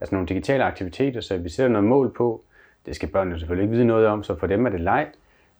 [0.01, 2.41] altså nogle digitale aktiviteter, så vi sætter noget mål på.
[2.85, 5.07] Det skal børnene selvfølgelig ikke vide noget om, så for dem er det leg.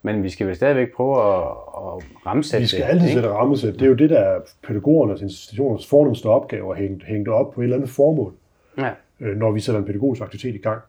[0.01, 1.41] Men vi skal vel stadigvæk prøve at,
[1.77, 3.73] at rammesætte Vi skal det, altid sætte rammesæt.
[3.73, 7.53] Det er jo det, der er pædagogernes institutioners fornemmeste opgave at hænge, hænge det op
[7.53, 8.33] på et eller andet formål,
[8.77, 8.89] ja.
[9.19, 10.81] øh, når vi sætter en pædagogisk aktivitet i gang.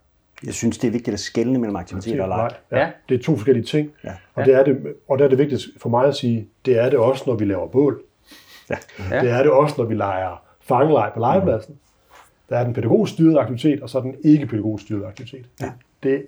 [0.47, 2.51] Jeg synes, det er vigtigt at skelne mellem aktivitet og leg.
[2.73, 2.79] Ja.
[2.79, 2.91] ja.
[3.09, 3.91] Det er to forskellige ting.
[4.05, 4.13] Ja.
[4.35, 6.91] Og, det er det, og der er det vigtigt for mig at sige, det er
[6.91, 8.03] det også, når vi laver bål.
[8.71, 8.77] Ja.
[9.11, 9.21] Ja.
[9.21, 11.73] Det er det også, når vi leger fangelej på legepladsen.
[11.73, 11.81] Mm.
[12.49, 15.47] Der er den pædagogisk styrede aktivitet, og så er den ikke pædagogisk styrede aktivitet.
[15.61, 15.71] Ja.
[16.03, 16.27] Det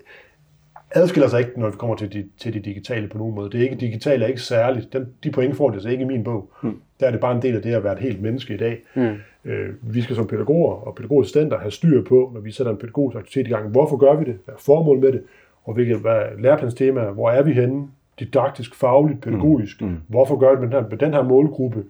[0.91, 3.51] adskiller sig ikke, når vi kommer til de, til de digitale på nogen måde.
[3.51, 4.93] Det er ikke, digitale er ikke særligt.
[4.93, 6.51] Den, de point får det altså ikke i min bog.
[6.63, 6.81] Mm.
[7.01, 8.83] Der er det bare en del af det at være et helt menneske i dag.
[8.95, 9.17] Mm.
[9.45, 13.19] Øh, vi skal som pædagoger og pædagogassistenter have styr på, når vi sætter en pædagogisk
[13.19, 13.69] aktivitet i gang.
[13.69, 14.39] Hvorfor gør vi det?
[14.45, 15.23] Hvad er formål med det?
[15.65, 17.11] Og hvilke hvad er læreplanstemaer?
[17.11, 17.89] Hvor er vi henne?
[18.19, 19.81] Didaktisk, fagligt, pædagogisk.
[19.83, 19.89] Mm.
[19.89, 19.97] Mm.
[20.09, 21.85] Hvorfor gør vi det med den her, med den her målgruppe?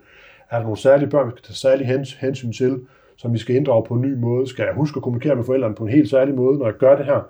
[0.50, 2.80] Er der nogle særlige børn, vi skal tage særlig hens, hensyn til,
[3.16, 4.48] som vi skal inddrage på en ny måde?
[4.48, 6.96] Skal jeg huske at kommunikere med forældrene på en helt særlig måde, når jeg gør
[6.96, 7.20] det her?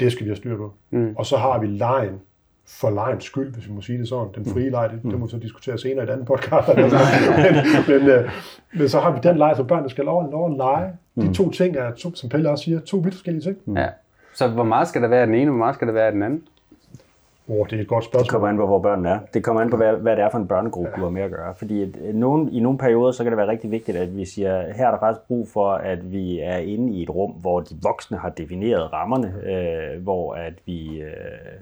[0.00, 0.72] Det skal vi have styr på.
[0.90, 1.14] Mm.
[1.16, 2.20] Og så har vi lejen
[2.68, 4.34] for lejens skyld, hvis vi må sige det sådan.
[4.34, 5.10] Den frie leg, det, mm.
[5.10, 6.68] det må vi så diskutere senere i et andet podcast.
[6.76, 6.90] men,
[7.88, 8.30] men, øh,
[8.72, 10.92] men så har vi den leg, så børnene skal lov, lov at lege.
[11.16, 11.34] De mm.
[11.34, 13.78] to ting er, som Pelle også siger, to vidt forskellige ting.
[13.78, 13.88] Ja.
[14.34, 16.06] Så hvor meget skal der være af den ene, og hvor meget skal der være
[16.06, 16.42] af den anden?
[17.48, 18.22] Oh, det er et godt spørgsmål.
[18.22, 19.18] Det kommer an på, hvor børnene er.
[19.34, 20.96] Det kommer an på, hvad, hvad det er for en børnegruppe, ja.
[20.96, 21.54] du har med at gøre.
[21.54, 24.24] Fordi at øh, nogen, i nogle perioder, så kan det være rigtig vigtigt, at vi
[24.24, 27.60] siger, her er der faktisk brug for, at vi er inde i et rum, hvor
[27.60, 31.10] de voksne har defineret rammerne, øh, hvor, at vi, øh,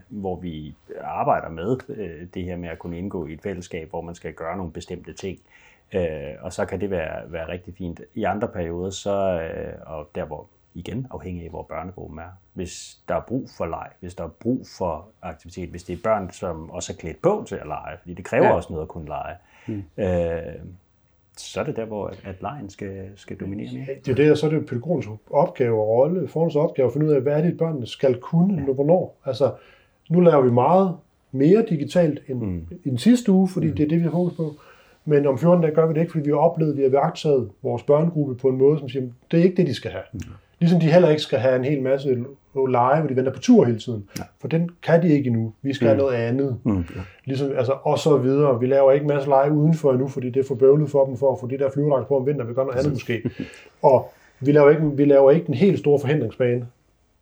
[0.09, 4.01] hvor vi arbejder med øh, det her med at kunne indgå i et fællesskab, hvor
[4.01, 5.38] man skal gøre nogle bestemte ting.
[5.94, 6.03] Øh,
[6.40, 8.01] og så kan det være, være rigtig fint.
[8.14, 12.39] I andre perioder, så, øh, og der hvor igen afhængig af, hvor børnegruppen er.
[12.53, 16.03] Hvis der er brug for leg, hvis der er brug for aktivitet, hvis det er
[16.05, 18.53] børn, som også er klædt på til at lege, fordi det kræver ja.
[18.53, 19.85] også noget at kunne lege, hmm.
[19.97, 20.55] øh,
[21.37, 23.87] så er det der, hvor at lejen skal, skal dominere mere.
[24.05, 27.07] Det er det, og så er det pædagogens opgave og rolle, forens opgave at finde
[27.07, 28.73] ud af, hvad er det, børnene skal kunne, ja.
[28.73, 29.17] hvornår.
[29.25, 29.53] Altså,
[30.11, 30.97] nu laver vi meget
[31.33, 32.67] mere digitalt end, mm.
[32.85, 33.77] end sidste uge, fordi mm.
[33.77, 34.55] det er det, vi har fokus på.
[35.05, 36.89] Men om 14 dage gør vi det ikke, fordi vi har oplevet, at vi har
[36.89, 40.05] værktaget vores børnegruppe på en måde, som siger, det er ikke det, de skal have.
[40.13, 40.21] Mm.
[40.59, 42.25] Ligesom de heller ikke skal have en hel masse
[42.69, 44.09] lege, hvor de venter på tur hele tiden.
[44.19, 44.23] Ja.
[44.40, 45.53] For den kan de ikke endnu.
[45.62, 45.88] Vi skal mm.
[45.88, 46.57] have noget andet.
[46.64, 46.77] Mm.
[46.77, 47.01] Ja.
[47.25, 48.61] Ligesom, altså, og så videre.
[48.61, 51.17] Vi laver ikke en masse lege udenfor endnu, fordi det er for bøvlet for dem
[51.17, 52.49] for at få de der flyverdragt på om vinteren.
[52.49, 53.31] Vi gør noget andet måske.
[53.83, 56.67] og vi laver, ikke, vi laver ikke en helt stor forhindringsbane,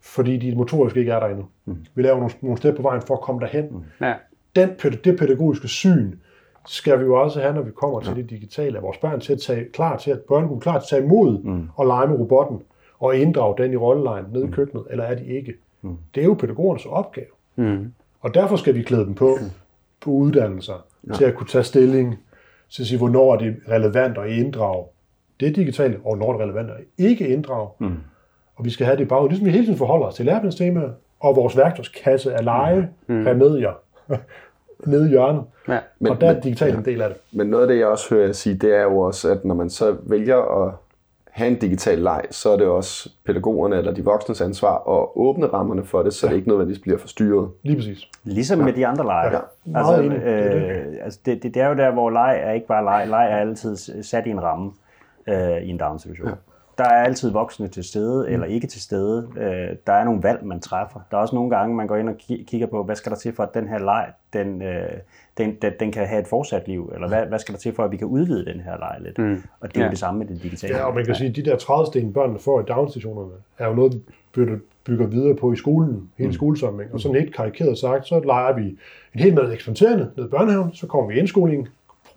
[0.00, 1.44] fordi de motoriske ikke er der endnu.
[1.64, 1.76] Mm.
[1.94, 3.68] Vi laver nogle, nogle steder på vejen for at komme derhen.
[3.70, 4.06] Mm.
[4.06, 4.14] Ja.
[4.56, 4.70] Den,
[5.04, 6.12] det pædagogiske syn,
[6.66, 9.32] skal vi jo også have, når vi kommer til det digitale, at vores børn til
[9.32, 11.68] at tage, klar til at, børn er klar til at tage imod mm.
[11.76, 12.58] og lege med robotten
[13.02, 15.54] og inddrage den i rollelejen nede i køkkenet, eller er de ikke?
[15.82, 15.96] Mm.
[16.14, 17.26] Det er jo pædagogernes opgave.
[17.56, 17.92] Mm.
[18.20, 19.38] Og derfor skal vi klæde dem på,
[20.00, 21.14] på uddannelser, ja.
[21.14, 22.18] til at kunne tage stilling,
[22.70, 24.84] til at sige, hvornår er det relevant at inddrage
[25.40, 27.68] det digitale, og hvornår er det relevant at ikke inddrage.
[27.78, 27.96] Mm.
[28.56, 31.36] Og vi skal have det bare, ligesom vi hele tiden forholder os til læreplanstemaer, og
[31.36, 33.26] vores værktøjskasse af lege, mm.
[33.26, 33.72] remedier,
[34.86, 35.44] nede i hjørnet.
[35.68, 35.78] Ja.
[35.98, 37.18] Men, og der er digital en del af det.
[37.32, 39.54] Men noget af det, jeg også hører jer sige, det er jo også, at når
[39.54, 40.74] man så vælger at
[41.32, 45.46] have en digital leg, så er det også pædagogerne eller de voksnes ansvar at åbne
[45.46, 46.30] rammerne for det, så ja.
[46.30, 47.50] det ikke nødvendigvis bliver forstyrret.
[47.62, 48.08] Lige præcis.
[48.24, 48.64] Ligesom ja.
[48.64, 49.30] med de andre lege.
[49.30, 49.38] Ja.
[49.78, 50.02] Altså.
[50.02, 52.84] Det er øh, altså det, det, det er jo der, hvor leg er ikke bare
[52.84, 53.08] leg.
[53.08, 54.72] Leg er altid sat i en ramme
[55.26, 56.28] øh, i en daginstitution.
[56.28, 56.34] Ja.
[56.78, 59.28] Der er altid voksne til stede eller ikke til stede.
[59.36, 61.00] Øh, der er nogle valg, man træffer.
[61.10, 63.18] Der er også nogle gange, man går ind og ki- kigger på, hvad skal der
[63.18, 64.88] til for, at den her leg, den, øh,
[65.38, 66.90] den, den, den kan have et fortsat liv?
[66.94, 69.18] Eller hvad, hvad skal der til for, at vi kan udvide den her leg lidt?
[69.18, 69.42] Mm.
[69.60, 69.90] Og det er Ja.
[69.90, 70.76] det samme med det digitale.
[70.76, 73.74] Ja, og man kan sige, at de der trædesten, børnene får i daginstitutionerne, er jo
[73.74, 73.92] noget,
[74.36, 74.46] vi
[74.84, 76.32] bygger, videre på i skolen, hele mm.
[76.32, 76.94] skolesamling.
[76.94, 78.62] Og sådan helt karikeret sagt, så leger vi
[79.14, 81.68] en hel masse eksperimenterende ned i børnehaven, så kommer vi i indskolingen,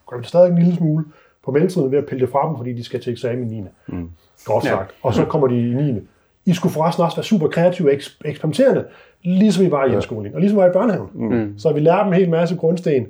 [0.10, 1.06] gør vi det stadig en lille smule,
[1.46, 3.68] på mellemtiden ved at pille det fra dem, fordi de skal til eksamen i 9.
[3.88, 4.10] Mm.
[4.46, 4.92] Godt sagt.
[5.04, 6.00] Og så kommer de i 9.
[6.46, 8.86] I skulle forresten også være super kreative og eks- eksperimenterende,
[9.24, 11.10] ligesom vi var i indskolingen, og ligesom vi var i børnehaven.
[11.14, 11.60] Mm.
[11.60, 13.08] Så vi lærer dem en hel masse grundsten,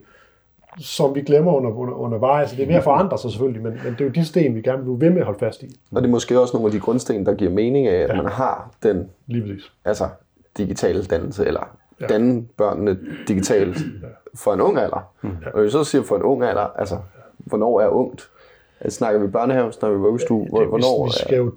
[0.80, 2.52] som vi glemmer under, under, undervejs.
[2.52, 4.62] Det er ved at forandre sig selvfølgelig, men, men det er jo de sten, vi
[4.62, 5.80] gerne vil blive ved med at holde fast i.
[5.92, 8.16] Og det er måske også nogle af de grundsten, der giver mening af, at ja.
[8.22, 9.72] man har den Lige præcis.
[9.86, 10.08] altså,
[10.58, 12.06] digitale dannelse, eller ja.
[12.08, 13.78] danne børnene digitalt
[14.36, 15.12] for en ung alder.
[15.22, 15.30] Mm.
[15.54, 16.98] Og vi så siger for en ung alder, altså,
[17.38, 18.30] hvornår er ungt?
[18.86, 20.48] Altså, snakker vi børnehave, snakker vi vuggestue?
[20.50, 21.54] Hvor- det, Hvornår vi, vi skal jo,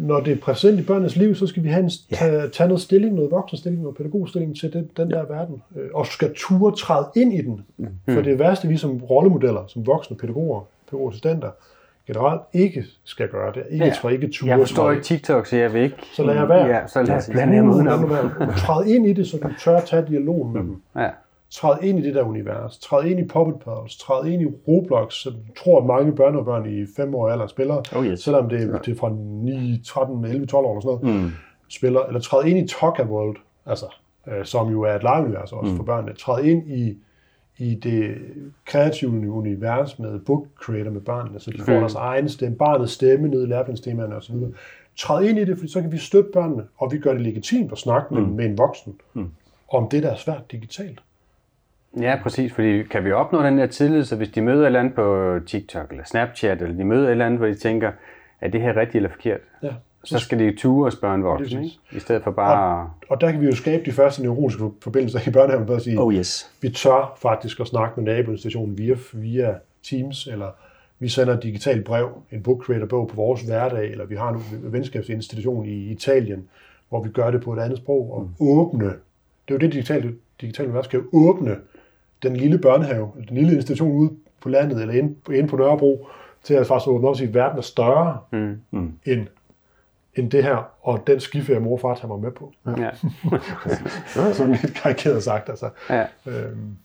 [0.00, 2.80] når det er præsent i børnenes liv, så skal vi have en, tage, tage noget
[2.80, 5.62] stilling, noget voksenstilling, noget pædagogstilling til den, den der verden.
[5.76, 7.60] Øh, Og skal ture træde ind i den.
[7.76, 7.86] Mm.
[8.08, 11.48] For det værste, vi som rollemodeller, som voksne pædagoger, pædagogassistenter,
[12.06, 13.62] generelt ikke skal gøre det.
[13.70, 13.92] Ikke, Ja.
[14.04, 14.08] ja.
[14.08, 15.96] ikke ture Jeg forstår ikke TikTok, så jeg vil ikke...
[16.16, 16.66] Så lad jeg være.
[16.66, 18.10] Ja, så lad jeg blande jer udenom.
[18.56, 20.82] Træd ind i det, så du tør tage dialogen med dem.
[20.96, 21.08] Ja.
[21.50, 22.78] Træd ind i det der univers.
[22.78, 23.96] Træd ind i Puppet Pals.
[23.96, 27.46] Træd ind i Roblox, som tror, at mange børn og børn i 5 år alder
[27.46, 27.82] spiller.
[27.96, 28.20] Oh, yes.
[28.20, 31.24] Selvom det, er- det er fra 9, 13, 11, 12 år eller sådan noget.
[31.24, 31.30] Mm.
[31.68, 32.00] Spiller.
[32.00, 33.36] Eller træd ind i Toka World,
[33.66, 33.86] altså,
[34.28, 35.76] øh, som jo er et legeunivers også mm.
[35.76, 36.14] for børnene.
[36.14, 36.98] Træd ind i,
[37.58, 38.14] i det
[38.66, 43.28] kreative univers med book creator med børnene, så de får deres egen stemme, barnets stemme
[43.28, 44.34] ned i læreplanstemaerne osv.
[44.98, 47.72] Træd ind i det, for så kan vi støtte børnene, og vi gør det legitimt
[47.72, 48.94] at snakke med, med en voksen
[49.72, 51.00] om det, der er svært digitalt.
[51.96, 54.80] Ja, præcis, fordi kan vi opnå den der tillid, så hvis de møder et eller
[54.80, 57.92] andet på TikTok eller Snapchat, eller de møder et eller andet, hvor de tænker,
[58.40, 59.40] er det her rigtigt eller forkert?
[59.62, 59.72] Ja.
[60.04, 61.76] Så skal de ture og spørge en voksen, ikke?
[61.92, 62.90] I stedet for bare...
[63.08, 66.00] Og der kan vi jo skabe de første neurologiske forbindelser i børnehaven, ved at sige,
[66.00, 66.50] Oh yes.
[66.62, 70.50] vi tør faktisk at snakke med naboinstationen via, via Teams, eller
[70.98, 74.28] vi sender et digitalt brev, en book creator bog på vores hverdag, eller vi har
[74.28, 76.48] en venskabsinstitution i Italien,
[76.88, 78.94] hvor vi gør det på et andet sprog, og åbne, det
[79.48, 81.56] er jo det digitale, digitale univers skal jo åbne
[82.22, 86.08] den lille børnehave, eller den lille institution ude på landet, eller inde, inde på Nørrebro,
[86.42, 88.92] til at faktisk åbne op og sige, at verden er større mm.
[89.04, 89.26] End,
[90.14, 92.52] end det her, og den skiferie, mor og far tager mig med på.
[92.66, 92.90] Ja.
[94.34, 95.70] Sådan lidt karikeret sagt, altså.
[95.90, 96.06] ja.
[96.26, 96.76] Øhm,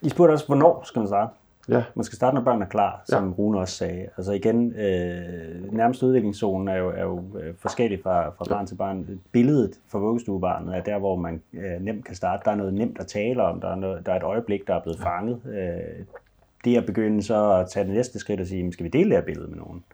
[0.00, 1.32] I spurgte også, hvornår skal man starte?
[1.70, 1.82] Ja.
[1.94, 3.34] Man skal starte, når børnene er klar, som ja.
[3.38, 4.06] Rune også sagde.
[4.16, 8.74] Altså igen, øh, nærmest udviklingszonen er jo, er jo øh, forskellig fra, fra barn til
[8.74, 9.20] barn.
[9.32, 12.42] Billedet for vuggestuebarnet er der, hvor man øh, nemt kan starte.
[12.44, 13.60] Der er noget nemt at tale om.
[13.60, 15.40] Der er, noget, der er et øjeblik, der er blevet fanget.
[15.46, 16.04] Øh,
[16.64, 19.10] det at begynde så at tage det næste skridt og sige, "Men skal vi dele
[19.10, 19.84] det her billede med nogen?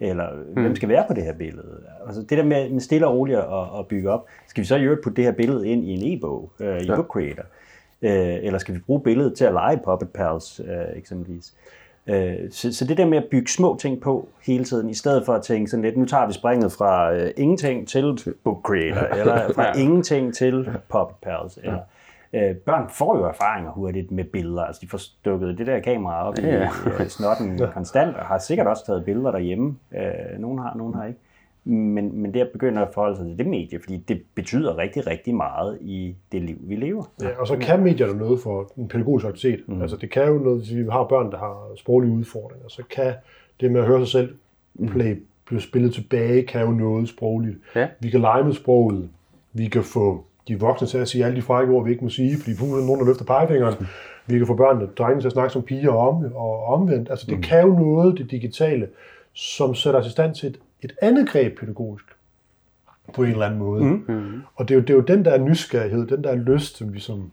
[0.00, 1.82] Eller hvem skal være på det her billede?
[2.06, 3.44] Altså det der med, med stille og roligt at,
[3.78, 4.26] at bygge op.
[4.46, 6.86] Skal vi så i øvrigt putte det her billede ind i en e-bog, øh, i
[6.86, 6.96] ja.
[6.96, 7.42] Book Creator?
[7.42, 7.61] Øh,
[8.10, 11.52] eller skal vi bruge billedet til at lege Puppet Pals øh, eksempelvis?
[12.06, 15.26] Øh, så, så det der med at bygge små ting på hele tiden, i stedet
[15.26, 19.16] for at tænke sådan lidt, nu tager vi springet fra øh, ingenting til Book Creator,
[19.16, 21.56] eller fra ingenting til Puppet Pals.
[21.62, 21.78] Eller,
[22.32, 26.28] øh, børn får jo erfaringer hurtigt med billeder, altså de får stukket det der kamera
[26.28, 26.68] op Ja.
[26.68, 29.76] i øh, snotten konstant, og har sikkert også taget billeder derhjemme.
[29.96, 31.18] Øh, nogen har, nogen har ikke.
[31.64, 35.06] Men, men det at begynde at forholde sig til det medie, fordi det betyder rigtig,
[35.06, 37.04] rigtig meget i det liv, vi lever.
[37.22, 39.68] Ja, og så kan medierne noget for en pædagogisk aktivitet.
[39.68, 39.82] Mm.
[39.82, 43.12] Altså det kan jo noget, hvis vi har børn, der har sproglige udfordringer, så kan
[43.60, 44.34] det med at høre sig selv
[44.86, 47.58] play, blive spillet tilbage, kan jo noget sprogligt.
[47.76, 47.88] Ja.
[48.00, 49.08] Vi kan lege med sproget.
[49.52, 52.10] Vi kan få de voksne til at sige alle de frække ord, vi ikke må
[52.10, 53.74] sige, fordi puh, nogen, der løfter pegefingeren.
[54.26, 57.10] Vi kan få børnene, drengene til at snakke som piger om, og omvendt.
[57.10, 58.88] Altså det kan jo noget, det digitale,
[59.32, 62.04] som sætter os i stand til et, et andet greb pædagogisk
[63.14, 63.84] på en eller anden måde.
[63.84, 64.42] Mm.
[64.54, 67.00] Og det er, jo, det er jo den der nysgerrighed, den der lyst, som vi
[67.00, 67.32] som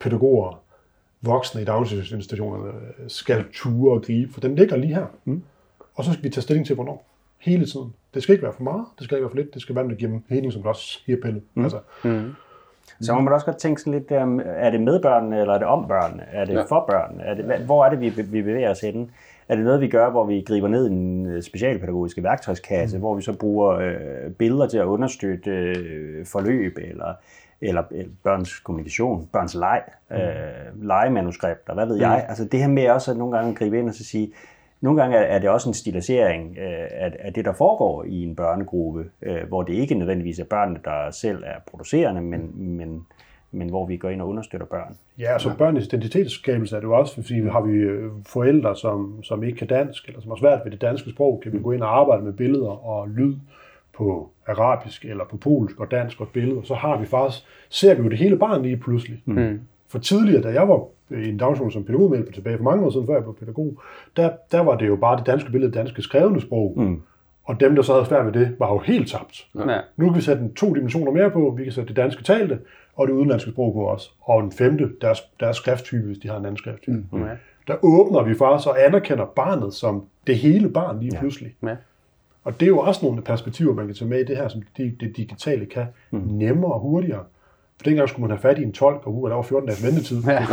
[0.00, 0.62] pædagoger
[1.20, 2.72] voksne i daginstitutionerne
[3.08, 5.06] skal ture og gribe, for den ligger lige her.
[5.24, 5.42] Mm.
[5.94, 7.06] Og så skal vi tage stilling til, hvornår.
[7.38, 7.94] Hele tiden.
[8.14, 9.88] Det skal ikke være for meget, det skal ikke være for lidt, det skal være,
[9.88, 11.42] der giver mening, som du også siger, Pelle.
[11.54, 11.62] Mm.
[11.64, 11.78] Altså,
[13.00, 14.10] Så må man også godt tænke sådan lidt,
[14.44, 16.22] er det med børnene, eller er det om børnene?
[16.22, 16.62] Er det ja.
[16.62, 17.22] for børnene?
[17.22, 19.10] Er det, hvor er det, vi, vi bevæger os hen?
[19.52, 23.00] Er det noget, vi gør, hvor vi griber ned i en øh, specialpædagogiske værktøjskasse, mm.
[23.00, 27.14] hvor vi så bruger øh, billeder til at understøtte øh, forløb, eller,
[27.60, 32.26] eller, eller børns kommunikation, børns leg, øh, legemanuskripter, hvad ved jeg?
[32.28, 34.32] Altså det her med også at nogle gange gribe ind og så sige,
[34.80, 38.36] nogle gange er det også en stilisering øh, af, af det, der foregår i en
[38.36, 43.06] børnegruppe, øh, hvor det ikke nødvendigvis er børnene, der selv er producerende, men, men,
[43.52, 44.96] men hvor vi går ind og understøtter børn.
[45.18, 49.42] Ja, så børnenes identitetsskabelse er det jo også, fordi har vi øh, forældre, som, som
[49.42, 51.82] ikke kan dansk, eller som har svært ved det danske sprog, kan vi gå ind
[51.82, 53.34] og arbejde med billeder og lyd
[53.96, 58.02] på arabisk eller på polsk og dansk og billeder, så har vi faktisk, ser vi
[58.02, 59.22] jo det hele barn lige pludselig.
[59.24, 59.60] Mm.
[59.88, 63.06] For tidligere, da jeg var i en daginstitution som pædagogmedhjælper tilbage for mange år siden,
[63.06, 63.80] før jeg blev pædagog,
[64.16, 66.74] der, der var det jo bare det danske billede, det danske skrevne sprog.
[66.76, 67.02] Mm.
[67.44, 69.46] Og dem, der så havde svært ved det, var jo helt tabt.
[69.54, 69.78] Ja.
[69.96, 71.54] Nu kan vi sætte en to dimensioner mere på.
[71.58, 72.58] Vi kan sætte det danske talte
[72.96, 74.10] og det udenlandske sprog på også.
[74.20, 77.04] Og en femte, deres, deres skrifttype, hvis de har en anden skrifttype.
[77.12, 77.22] Mm.
[77.22, 77.30] Ja.
[77.66, 81.54] Der åbner vi faktisk og anerkender barnet som det hele barn lige pludselig.
[81.62, 81.74] Ja.
[82.44, 84.62] Og det er jo også nogle perspektiver, man kan tage med i det her, som
[84.76, 85.86] det, det digitale kan.
[86.10, 86.18] Mm.
[86.18, 87.22] Nemmere og hurtigere.
[87.76, 89.84] For dengang skulle man have fat i en tolk, og uh, der var 14 dages
[89.84, 90.22] ventetid.
[90.26, 90.46] Ja.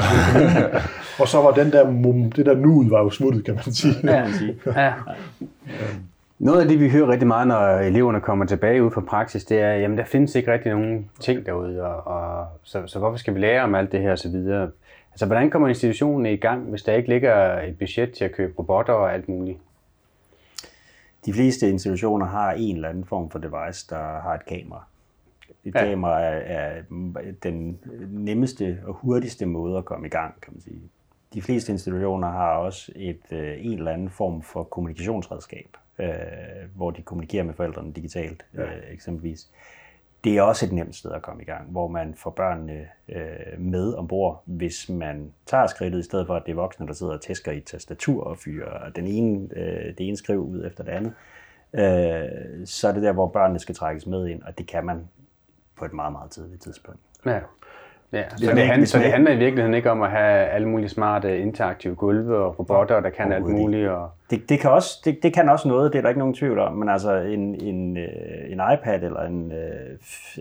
[1.22, 3.94] og så var den der, mum- det der nuet var jo smuttet, kan man sige.
[3.94, 4.56] kan man sige.
[4.66, 4.94] Ja.
[6.40, 9.60] Noget af det, vi hører rigtig meget, når eleverne kommer tilbage ud fra praksis, det
[9.62, 13.36] er, jamen der findes ikke rigtig nogen ting derude, og, og så, så hvorfor skal
[13.36, 14.36] vi lære om alt det her osv.?
[15.12, 18.54] Altså, hvordan kommer institutionen i gang, hvis der ikke ligger et budget til at købe
[18.60, 19.58] robotter og alt muligt?
[21.26, 24.84] De fleste institutioner har en eller anden form for device, der har et kamera.
[25.66, 25.86] Et Ja.
[25.86, 26.82] kamera er, er
[27.44, 27.80] den
[28.12, 30.82] nemmeste og hurtigste måde at komme i gang, kan man sige.
[31.34, 35.68] De fleste institutioner har også et, øh, en eller anden form for kommunikationsredskab,
[36.00, 36.10] øh,
[36.76, 38.62] hvor de kommunikerer med forældrene digitalt, ja.
[38.62, 39.50] øh, eksempelvis.
[40.24, 43.60] Det er også et nemt sted at komme i gang, hvor man får børnene øh,
[43.60, 47.14] med ombord, hvis man tager skridtet, i stedet for at det er voksne, der sidder
[47.14, 50.84] og tæsker i et tastatur og fyrer den ene, øh, det ene skriv ud efter
[50.84, 51.14] det andet.
[51.74, 55.08] Øh, så er det der, hvor børnene skal trækkes med ind, og det kan man
[55.76, 57.00] på et meget, meget tidligt tidspunkt.
[57.26, 57.40] Ja.
[58.14, 60.90] Ja, så, det, handler, så det handler i virkeligheden ikke om at have alle mulige
[60.90, 63.90] smarte interaktive gulve og robotter, der kan alt muligt.
[63.90, 66.34] Og, Det, det, kan også, det, det kan også noget, det er der ikke nogen
[66.34, 68.08] tvivl om, men altså en, en, øh,
[68.48, 69.98] en iPad eller en øh,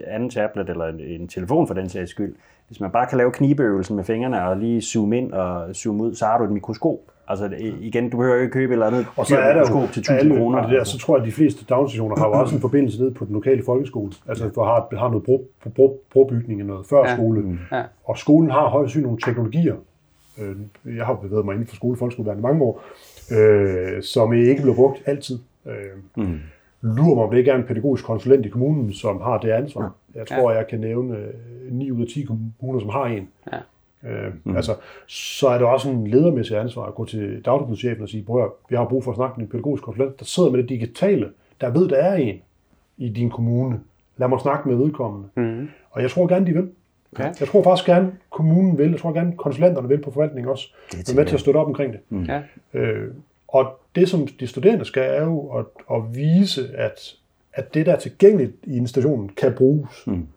[0.07, 2.35] anden tablet eller en, en telefon for den sags skyld,
[2.69, 6.15] hvis man bare kan lave knibeøvelsen med fingrene og lige zoome ind og zoome ud,
[6.15, 6.97] så har du et mikroskop.
[7.27, 7.49] Altså
[7.81, 9.99] igen, du behøver ikke købe et eller andet Og så er der mikroskop jo til
[9.99, 10.57] 1000 alle, kroner.
[10.61, 13.01] og det der, så tror jeg, at de fleste daginstitutioner har jo også en forbindelse
[13.03, 14.11] ned på den lokale folkeskole.
[14.27, 17.15] Altså for har, har noget bro, bro, brobygning og noget før Ja.
[17.15, 17.59] skole.
[17.71, 17.83] Ja.
[18.05, 19.75] Og skolen har højst syn nogle teknologier.
[20.41, 22.81] Øh, Jeg har bevæget mig inden for skole- og i mange år,
[23.37, 25.39] øh, som ikke bliver brugt altid.
[25.65, 25.73] Øh,
[26.25, 26.39] Mm.
[26.81, 29.91] lurer mig, om det ikke er en pædagogisk konsulent i kommunen, som har det ansvar.
[30.15, 33.29] Jeg tror, jeg kan nævne øh, 9 ud af 10 kommuner, som har en.
[33.51, 33.57] Ja.
[34.09, 34.55] Øh, mm.
[34.55, 34.75] Altså,
[35.07, 38.75] så er det også en ledermæssig ansvar at gå til dagtilbudschefen og sige, prøv vi
[38.75, 41.29] har brug for at snakke med en pædagogisk konsulent, der sidder med det digitale,
[41.61, 42.41] der ved, der er en
[42.97, 43.79] i din kommune.
[44.17, 45.27] Lad mig snakke med vedkommende.
[45.35, 46.69] mm, Og jeg tror gerne, de vil.
[47.19, 47.31] Ja.
[47.39, 48.91] Jeg tror faktisk gerne, kommunen vil.
[48.91, 50.73] Jeg tror gerne, konsulenterne vil på forvaltningen også.
[50.91, 52.27] Det tænker med til at støtte op omkring det.
[52.27, 52.41] ja.
[52.73, 53.13] Øh,
[53.47, 57.15] og det, som de studerende skal, er jo at, at vise, at,
[57.59, 60.07] at det, der er tilgængeligt i institutionen, kan bruges.
[60.07, 60.27] Mm.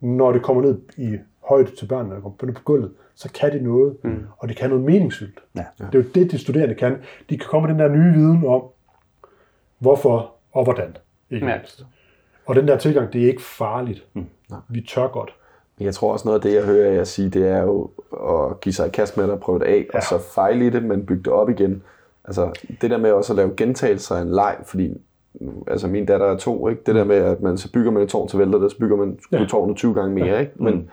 [0.00, 3.62] Når det kommer ned i højde til børnene, og kommer på gulvet, så kan det
[3.62, 4.24] noget, mm.
[4.38, 5.38] og det kan noget meningsfyldt.
[5.56, 5.64] Ja.
[5.78, 6.96] Det er jo det, de studerende kan.
[7.30, 8.62] De kan komme med den der nye viden om,
[9.78, 10.96] hvorfor og hvordan.
[11.30, 11.56] Ikke Ja.
[11.56, 11.86] mindst.
[12.46, 14.06] Og den der tilgang, det er ikke farligt.
[14.14, 14.26] Mm.
[14.68, 15.34] Vi tør godt.
[15.80, 17.90] Jeg tror også noget af det, jeg hører jer sige, det er jo
[18.28, 19.98] at give sig i kast med det og prøve det af, ja.
[19.98, 21.82] og så fejle i det, men bygge det op igen.
[22.24, 25.00] Altså det der med også at lave gentagelser af en leg, fordi
[25.66, 26.82] altså min datter er to, ikke?
[26.86, 28.96] det der med, at man så bygger man et tårn til vælter det, så bygger
[28.96, 29.44] man ja.
[29.44, 30.52] tårnet 20 gange mere, ikke?
[30.56, 30.90] men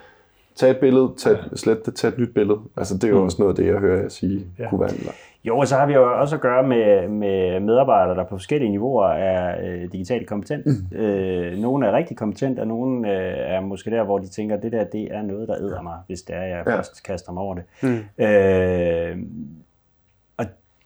[0.55, 2.59] tag et billede, tag et, slet det, tag et nyt billede.
[2.77, 4.69] Altså det er jo også noget af det, jeg hører jer sige, Ja.
[4.69, 4.97] kunne være en.
[5.43, 8.71] Jo, og så har vi jo også at gøre med, med medarbejdere, der på forskellige
[8.71, 10.65] niveauer er øh, digitalt kompetent.
[10.65, 10.97] Mm.
[10.97, 14.71] Øh, nogle er rigtig kompetent, og nogle øh, er måske der, hvor de tænker, det
[14.71, 16.75] der det er noget, der æder mig, hvis det er, jeg Ja.
[16.77, 17.63] først kaster mig over det.
[17.83, 18.23] Mm.
[18.25, 19.17] Øh,
[20.37, 20.45] og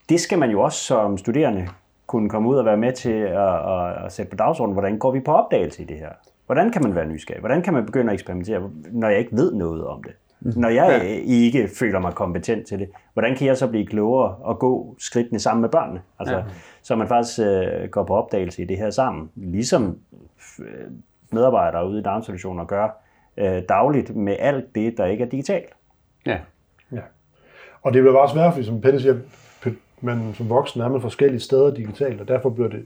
[0.10, 1.68] det skal man jo også som studerende
[2.10, 4.74] kunne komme ud og være med til at, at, at sætte på dagsordenen.
[4.74, 6.10] Hvordan går vi på opdagelse i det her?
[6.46, 7.40] Hvordan kan man være nysgerrig?
[7.40, 10.14] Hvordan kan man begynde at eksperimentere, når jeg ikke ved noget om det?
[10.42, 11.08] Når jeg ja.
[11.24, 15.40] ikke føler mig kompetent til det, hvordan kan jeg så blive klogere og gå skridtene
[15.40, 16.02] sammen med børnene?
[16.20, 16.44] Altså, ja.
[16.82, 19.98] Så man faktisk øh, går på opdagelse i det her sammen, ligesom
[20.60, 20.66] øh,
[21.32, 23.04] medarbejdere ude i daginstitutioner gør
[23.38, 25.70] øh, dagligt med alt det, der ikke er digitalt.
[26.26, 26.38] ja.
[26.92, 27.02] Ja.
[27.82, 29.16] Og det bliver bare svært, fordi som Pelle siger,
[30.02, 32.86] man som voksen er man forskellige steder digitalt, og derfor bliver det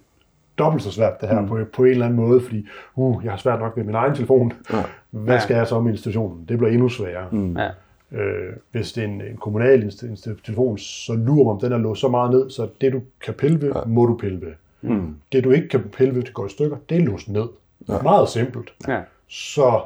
[0.58, 1.47] dobbelt så svært det her mm.
[1.47, 4.15] på, på en eller anden måde, fordi uh, jeg har svært nok ved min egen
[4.15, 4.54] telefon.
[4.73, 4.84] Ja.
[5.10, 6.45] Hvad skal jeg så med institutionen?
[6.49, 7.28] Det bliver endnu sværere.
[7.32, 7.58] Mm.
[7.58, 7.69] Ja.
[8.12, 11.71] Øh, hvis det er en, en kommunal inst- inst- telefon, så lurer man, om den
[11.71, 13.82] er låst så meget ned, så det du kan pille ved, ja.
[13.86, 14.54] må du pille ved.
[14.82, 15.15] Mm.
[15.32, 17.47] Det du ikke kan pille ved, det går i stykker, det er låst ned.
[17.89, 18.02] Ja.
[18.02, 18.73] Meget simpelt.
[18.88, 19.02] Ja.
[19.28, 19.82] Så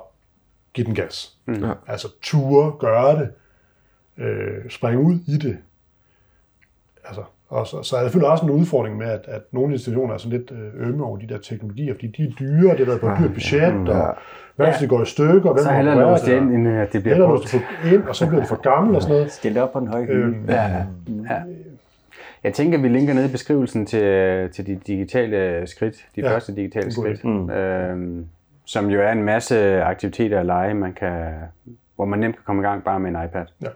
[0.74, 1.38] giv den gas.
[1.46, 1.64] Mm.
[1.88, 3.30] Altså ture, gøre det,
[4.26, 5.58] øh, springe ud i det.
[7.08, 10.14] Altså, og så, så er der selvfølgelig også en udfordring med, at, at nogle institutioner
[10.14, 12.86] er sådan lidt øh, ømme over de der teknologier, fordi de er dyre, det har
[12.86, 14.16] været på et dyrt budget, og
[14.56, 16.94] hvad hvis det går i stykker, hvem Så hellere operere låse det ind, end at
[16.94, 17.42] det bliver Eller brugt.
[17.44, 19.32] det for- ind, og så bliver det for gammelt og sådan noget.
[19.32, 20.24] Stil det op på en høj hylde.
[20.24, 20.64] Øhm, Ja,
[21.30, 21.42] ja.
[22.44, 26.34] Jeg tænker, vi linker ned i beskrivelsen til, til de digitale skridt, de Ja, ja,
[26.36, 27.50] første digitale skridt, mm.
[27.50, 28.26] øhm,
[28.66, 31.32] som jo er en masse aktiviteter og lege, man kan,
[31.96, 33.46] hvor man nemt kan komme i gang bare med en iPad.
[33.62, 33.68] Ja.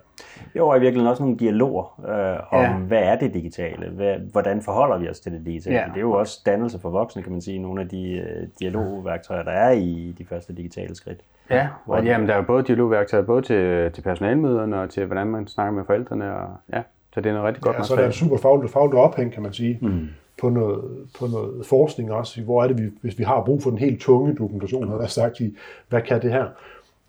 [0.56, 2.74] Jo, og i virkeligheden også nogle dialoger øh, om, Ja.
[2.74, 3.90] hvad er det digitale?
[3.90, 5.76] Hvad, hvordan forholder vi os til det digitale?
[5.76, 5.86] Ja.
[5.88, 9.44] Det er jo også dannelse for voksne, kan man sige, nogle af de øh, dialogværktøjer,
[9.44, 11.20] der er i de første digitale skridt.
[11.50, 15.28] Ja, og jamen, der er jo både dialogværktøjer, både til, til personalmøderne og til, hvordan
[15.28, 16.36] man snakker med forældrene.
[16.36, 16.82] Og, ja,
[17.14, 19.32] så det er noget rigtig godt Ja, så er der en super fagligt, fagligt ophæng,
[19.34, 20.08] kan man sige, mm.
[20.42, 20.82] på, noget,
[21.20, 22.42] på noget forskning også.
[22.42, 25.40] Hvor er det, vi, hvis vi har brug for den helt tunge dokumentation, jeg sagt,
[25.40, 25.58] i,
[25.90, 26.46] hvad kan det her?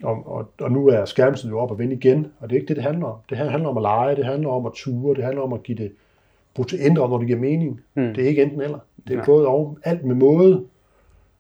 [0.03, 2.69] Og, og, og nu er skærmtiden jo op og vende igen, og det er ikke
[2.69, 3.17] det, det handler om.
[3.31, 5.79] Det handler om at lege, det handler om at ture, det handler om at give
[5.79, 5.93] det,
[6.81, 7.81] ændre, når det giver mening.
[7.95, 8.15] Mm.
[8.15, 8.79] Det er ikke enten eller.
[9.09, 9.25] Det er ja.
[9.25, 10.65] både og, alt med måde.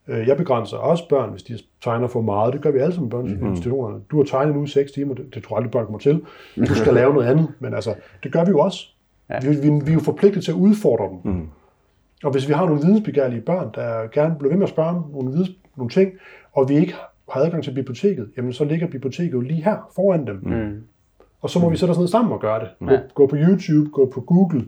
[0.08, 2.52] Øh, Jeg begrænser også børn, hvis de tegner for meget.
[2.52, 4.00] Det gør vi alle i børneinstitutionerne.
[4.10, 6.22] Du har tegnet nu i 6 timer, det, det tror jeg aldrig børn kommer til.
[6.68, 8.86] Du skal lave noget andet, men altså, det gør vi jo også.
[9.30, 9.40] Ja.
[9.40, 11.32] Vi, vi, vi er jo forpligtet til at udfordre dem.
[11.32, 11.48] Mm.
[12.24, 15.04] Og hvis vi har nogle vidensbegærlige børn, der gerne bliver ved med at spørge om
[15.12, 16.12] nogle, videns, nogle ting,
[16.52, 16.94] og vi ikke
[17.32, 20.40] har adgang til biblioteket, jamen så ligger biblioteket jo lige her foran dem.
[20.42, 20.82] Mm.
[21.40, 22.68] Og så må vi sætte os ned sammen og gøre det.
[22.88, 24.64] Gå, gå på YouTube, gå på Google,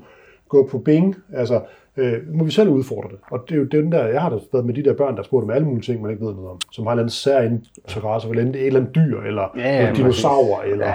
[0.48, 1.60] gå på Bing, altså
[1.96, 3.18] øh, må vi selv udfordre det.
[3.30, 5.22] Og det er jo den der, jeg har da været med de der børn, der
[5.22, 7.10] spurgte om alle mulige ting, man ikke ved noget om, som har en eller anden
[7.10, 10.92] sær interesse for et eller andet dyr, eller Ja, ja, ja, dinosaur, eller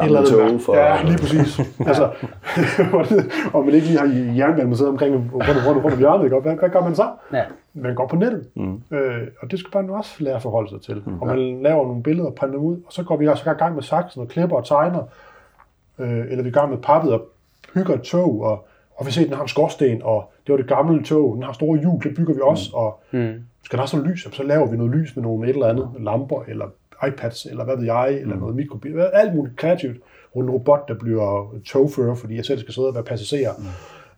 [0.00, 0.76] Gamle tog for...
[0.76, 1.60] Ja, lige præcis.
[1.86, 2.10] altså,
[3.54, 6.40] og man ikke lige har jernbanemuseet omkring rundt, rundt, rundt, om hjørnet, ikke?
[6.40, 7.08] Hvad, hvad gør man så?
[7.32, 7.42] Ja.
[7.74, 8.82] Man går på nettet, mm.
[8.90, 11.02] øh, og det skal børnene også lære at forholde sig til.
[11.06, 11.20] Mm.
[11.20, 13.54] Og man laver nogle billeder og printer dem ud, og så går vi også i
[13.54, 15.02] gang med saksen og klipper og tegner,
[15.98, 17.28] øh, eller vi er i gang med pappet og
[17.74, 20.56] bygger et tog, og, og vi ser, at den har en skorsten, og det var
[20.56, 23.34] det gamle tog, den har store hjul, det bygger vi også, og mm.
[23.64, 25.88] skal der også noget lys, så laver vi noget lys med nogle et eller andet,
[25.98, 26.66] lamper, eller
[27.06, 29.96] iPads, eller hvad ved jeg, eller noget mikrobil, alt muligt kreativt,
[30.34, 33.52] og en robot, der bliver togfører, fordi jeg selv skal sidde og være passager.
[33.58, 33.64] Mm.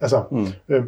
[0.00, 0.46] Altså, mm.
[0.68, 0.84] øh,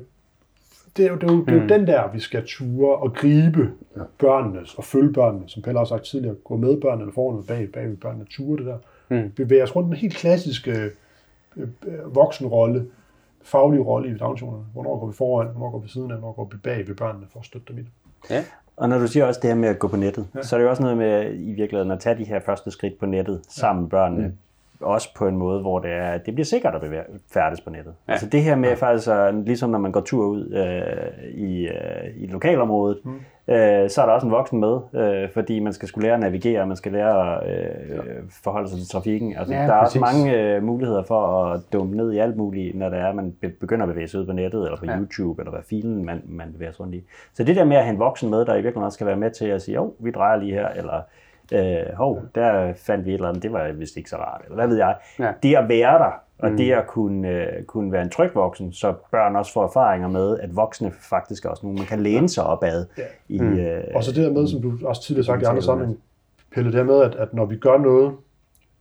[0.96, 3.14] det er jo, det er jo, det er jo den der, vi skal ture og
[3.14, 4.02] gribe ja.
[4.18, 7.72] børnenes og følge børnene, som Pelle har sagt tidligere, gå med børnene foran og bag,
[7.72, 8.78] bag ved børnene, ture det der.
[9.08, 9.30] Mm.
[9.30, 12.86] Bevæge os rundt den helt klassiske øh, øh, voksenrolle,
[13.42, 14.64] faglige rolle i daginstitutionerne.
[14.72, 17.26] Hvornår går vi foran, hvornår går vi siden af, hvornår går vi bag ved børnene
[17.32, 17.90] for at støtte dem i det.
[18.30, 18.44] Ja.
[18.76, 20.42] Og når du siger også det her med at gå på nettet, ja.
[20.42, 22.98] så er det jo også noget med i virkeligheden at tage de her første skridt
[22.98, 24.26] på nettet sammen med børnene.
[24.26, 24.34] Mm.
[24.80, 27.94] Også på en måde, hvor det er, det bliver sikkert at bevæge, færdes på nettet.
[28.08, 28.12] Ja.
[28.12, 28.74] Altså det her med ja.
[28.74, 33.20] faktisk, at, ligesom når man går tur ud øh, i, øh, i lokalområdet, mm.
[33.48, 36.20] Øh, så er der også en voksen med, øh, fordi man skal skulle lære at
[36.20, 37.50] navigere, man skal lære at
[37.90, 37.98] øh,
[38.44, 39.36] forholde sig til trafikken.
[39.36, 40.02] Altså, Ja, der er præcis.
[40.02, 43.14] også mange øh, muligheder for at dumme ned i alt muligt, når det er, at
[43.14, 44.98] man be- begynder at bevæge sig ud på nettet, eller på ja.
[44.98, 47.04] YouTube, eller hvad filen man, man bevæger sig rundt i.
[47.34, 49.16] Så det der med at have en voksen med, der i virkeligheden også skal være
[49.16, 51.00] med til at sige, jo, vi drejer lige her, eller
[51.52, 54.54] øh, hov, der fandt vi et eller andet, det var vist ikke så rart, eller
[54.54, 54.94] hvad ved jeg.
[55.18, 55.32] Ja.
[55.42, 56.56] Det at være der, og mm.
[56.56, 60.38] det at kunne, øh, kunne være en tryg voksen, så børn også får erfaringer med,
[60.38, 62.86] at voksne faktisk er også nogen, man kan læne sig op ad.
[62.98, 63.02] Ja.
[63.28, 66.00] I, øh, Og så det der med, som du også tidligere sagt i andre sammenhæng,
[66.54, 68.12] Pelle, det her med, at, at når vi gør noget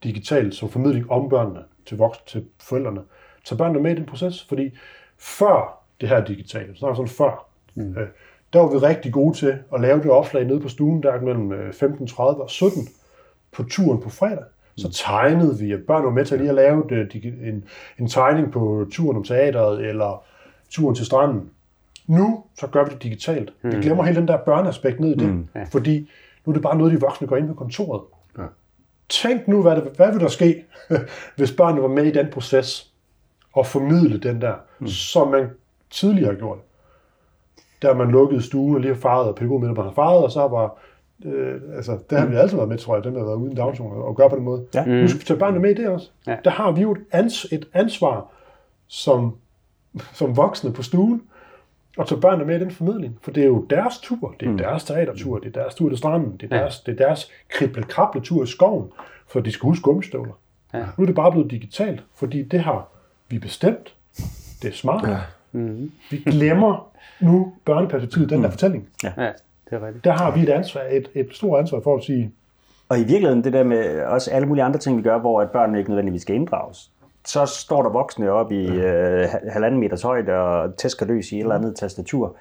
[0.04, 3.02] digitalt som formidling om børnene til voksne, til forældrene,
[3.46, 4.78] så børnene med i den proces, fordi
[5.18, 7.46] før det her digitale, så er sådan før,
[7.76, 7.98] mm.
[7.98, 8.08] øh,
[8.54, 11.52] der var vi rigtig gode til at lave det opslag nede på stuen, der mellem
[11.52, 12.88] øh, 15.30 og 17
[13.52, 14.44] på turen på fredag.
[14.78, 17.64] Så tegnede vi, at børn var med til lige at lave det, en,
[18.00, 20.24] en tegning på turen om teateret, eller
[20.70, 21.50] turen til stranden.
[22.08, 23.54] Nu, så gør vi det digitalt.
[23.62, 23.72] Mm.
[23.72, 25.48] Vi glemmer hele den der børneaspekt ned i det, mm.
[25.72, 26.10] fordi
[26.46, 28.02] nu er det bare noget, de voksne går ind på kontoret.
[28.38, 28.44] Ja.
[29.10, 30.66] Tænk nu, hvad, det, hvad vil der ske,
[31.38, 32.92] hvis børnene var med i den proces,
[33.54, 34.88] og formidle den der, mm.
[34.88, 35.50] som man
[35.90, 36.58] tidligere har gjort.
[37.82, 40.32] Der man lukkede stuen og lige har faret, og pædagogen med, man har faret, og
[40.32, 40.78] så var
[41.26, 43.56] Øh, altså, der har vi altid været med, tror jeg, dem der har været uden
[43.56, 44.66] daginstitution og gøre på den måde.
[44.74, 44.86] Ja.
[44.86, 46.10] Nu skal vi tage børnene med i det også.
[46.28, 46.38] Ja.
[46.44, 48.28] Der har vi jo et, ans, et ansvar
[48.88, 49.36] som,
[50.14, 51.22] som voksne på stuen,
[51.98, 53.18] og tage børnene med i den formidling.
[53.22, 54.58] For det er jo deres tur, det er mm.
[54.58, 56.62] deres teatertur, det er deres tur til stranden, det er Ja.
[56.62, 58.88] deres, det er deres krible-krable tur i skoven,
[59.28, 60.34] for de skal huske gummistøvler.
[60.74, 60.86] Ja.
[60.98, 62.88] Nu er det bare blevet digitalt, fordi det har
[63.30, 63.96] vi bestemt.
[64.62, 65.10] Det er smart.
[65.10, 65.18] Ja.
[65.52, 65.92] Mm-hmm.
[66.12, 66.92] Vi glemmer
[67.22, 68.52] nu børneperspektivet, den der mm.
[68.52, 68.88] fortælling.
[69.04, 69.32] Ja.
[69.72, 70.04] Det er rigtigt.
[70.04, 72.32] Der har vi et ansvar, et, et stort ansvar for at sige...
[72.90, 75.52] Og i virkeligheden, det der med også alle mulige andre ting, vi gør, hvor at
[75.52, 76.92] børnene ikke nødvendigvis skal inddrages.
[77.26, 81.42] Så står der voksne op i øh, halvanden meters højde og tæsker løs i et
[81.42, 82.38] eller andet tastatur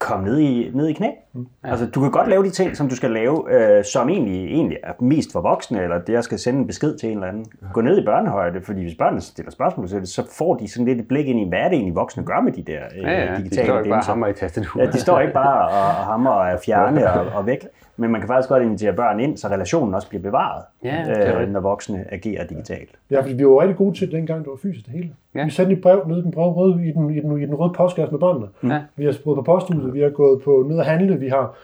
[0.00, 1.08] komme ned i, ned i knæ.
[1.32, 1.46] Mm.
[1.64, 1.70] Ja.
[1.70, 4.78] Altså, du kan godt lave de ting, som du skal lave, øh, som egentlig, egentlig
[4.82, 7.46] er mest for voksne, eller det, jeg skal sende en besked til en eller anden.
[7.62, 7.66] Ja.
[7.72, 10.86] Gå ned i børnehøjde, fordi hvis børnene stiller spørgsmål til det, så får de sådan
[10.86, 13.02] lidt et blik ind i, hvad er det egentlig voksne gør med de der øh,
[13.02, 13.36] ja, ja.
[13.36, 14.86] digitale de står ikke bare hammer i tastaturet.
[14.86, 17.66] Ja, de står ikke bare og, og hammer og er fjerne og, og væk.
[18.00, 21.48] Men man kan faktisk godt invitere børn ind, så relationen også bliver bevaret, ja, øh,
[21.48, 22.90] når voksne agerer digitalt.
[23.10, 25.10] Ja, fordi vi var rigtig gode til det dengang, det var fysisk det hele.
[25.34, 25.44] Ja.
[25.44, 27.72] Vi sendte et brev ned i den, røde, i den, i den, i den røde
[27.72, 28.46] postkasse med børnene.
[28.64, 28.80] Ja.
[28.96, 31.56] Vi har gået på posthuset, vi har gået på ned og handle, vi har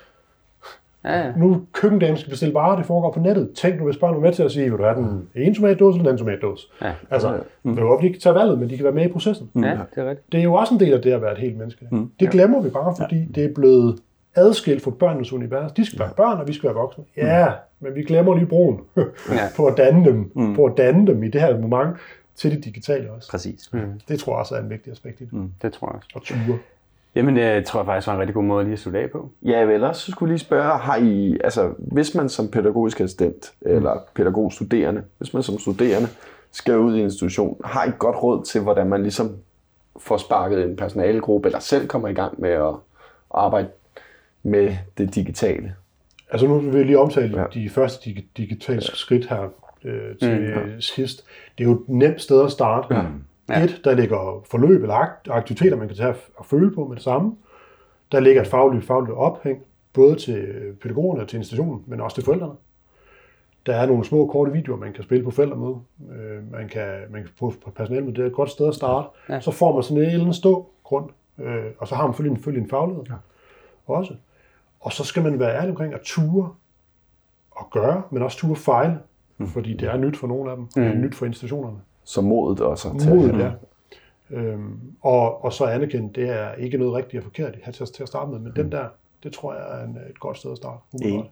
[1.07, 1.32] Ja, ja.
[1.37, 3.51] Nu køkkendamen skal bestille varer, det foregår på nettet.
[3.55, 5.99] Tænk nu, hvis børn er med til at sige, vil du have den ene tomatdåse
[5.99, 6.66] eller den anden tomatdåse?
[6.82, 6.93] Ja.
[7.11, 7.74] Altså, mm.
[7.74, 9.51] det er jo de ikke tage valget, men de kan være med i processen.
[9.55, 10.32] Ja, det er rigtigt.
[10.32, 11.87] Det er jo også en del af det at være et helt menneske.
[11.91, 12.11] Mm.
[12.20, 13.24] Det glemmer vi bare, fordi ja.
[13.34, 13.99] det er blevet
[14.37, 15.72] adskilt fra børnenes univers.
[15.72, 17.05] De skal være børn, og vi skal være voksne.
[17.16, 17.87] Ja, mm.
[17.87, 18.80] men vi glemmer lige broen
[19.57, 20.55] på, at danne dem, mm.
[20.55, 21.97] på at danne dem i det her moment
[22.37, 23.30] til det digitale også.
[23.30, 23.72] Præcis.
[23.72, 24.01] Mm.
[24.09, 25.32] Det tror jeg også er en vigtig aspekt i det.
[25.32, 25.53] Mm.
[25.62, 26.09] Det tror jeg også.
[26.14, 26.59] Og ture.
[27.14, 29.30] Jamen, det tror jeg faktisk var en rigtig god måde lige at slutte af på.
[29.43, 33.53] Ja, vel også så skulle lige spørge, har I, altså, hvis man som pædagogisk assistent
[33.61, 36.09] eller pædagogstuderende, hvis man som studerende
[36.51, 39.37] skal ud i en institution, har I godt råd til, hvordan man ligesom
[39.99, 42.74] får sparket en personalegruppe, eller selv kommer i gang med at
[43.30, 43.68] arbejde
[44.47, 45.75] med det digitale?
[46.31, 47.47] Altså nu vil jeg lige omtale ja.
[47.55, 48.95] de første dig- digitale ja.
[48.95, 49.49] skridt her
[49.85, 51.25] øh, til mm, sidst.
[51.59, 52.95] Det er jo et nemt sted at starte.
[52.95, 53.03] Ja.
[53.49, 53.65] Ja.
[53.65, 54.95] Et, der ligger forløb eller
[55.31, 57.37] aktiviteter, man kan tage og føle på med det samme.
[58.13, 59.59] Der ligger et fagligt, fagligt ophæng,
[59.93, 60.47] både til
[60.83, 62.53] pædagogerne og til institutionen, men også til forældrene.
[63.67, 65.77] Der er nogle små korte videoer, man kan spille på forældremøde.
[66.13, 68.17] Øh, man kan, man kan på personalemøde.
[68.17, 69.09] Det er et godt sted at starte.
[69.29, 69.41] Ja.
[69.41, 72.41] Så får man sådan en eller anden stå grund, øh, og så har man selvfølgelig
[72.47, 73.15] en, en faglighed ja.
[73.87, 74.15] også.
[74.81, 76.51] Og så skal man være ærlig omkring at ture
[77.51, 78.99] og gøre, men også ture fejle,
[79.39, 79.47] mm.
[79.47, 80.83] fordi det er nyt for nogle af dem, mm.
[80.83, 81.79] det er nyt for institutionerne.
[82.05, 82.99] Så modet også.
[82.99, 83.51] Til modet, ja.
[84.31, 88.03] Øhm, og, og så anerkende, det er ikke noget rigtigt og forkert at til, til
[88.03, 88.55] at starte med, men mm.
[88.55, 88.89] den der,
[89.22, 90.79] det tror jeg er en, et godt sted at starte.
[91.03, 91.22] Ja.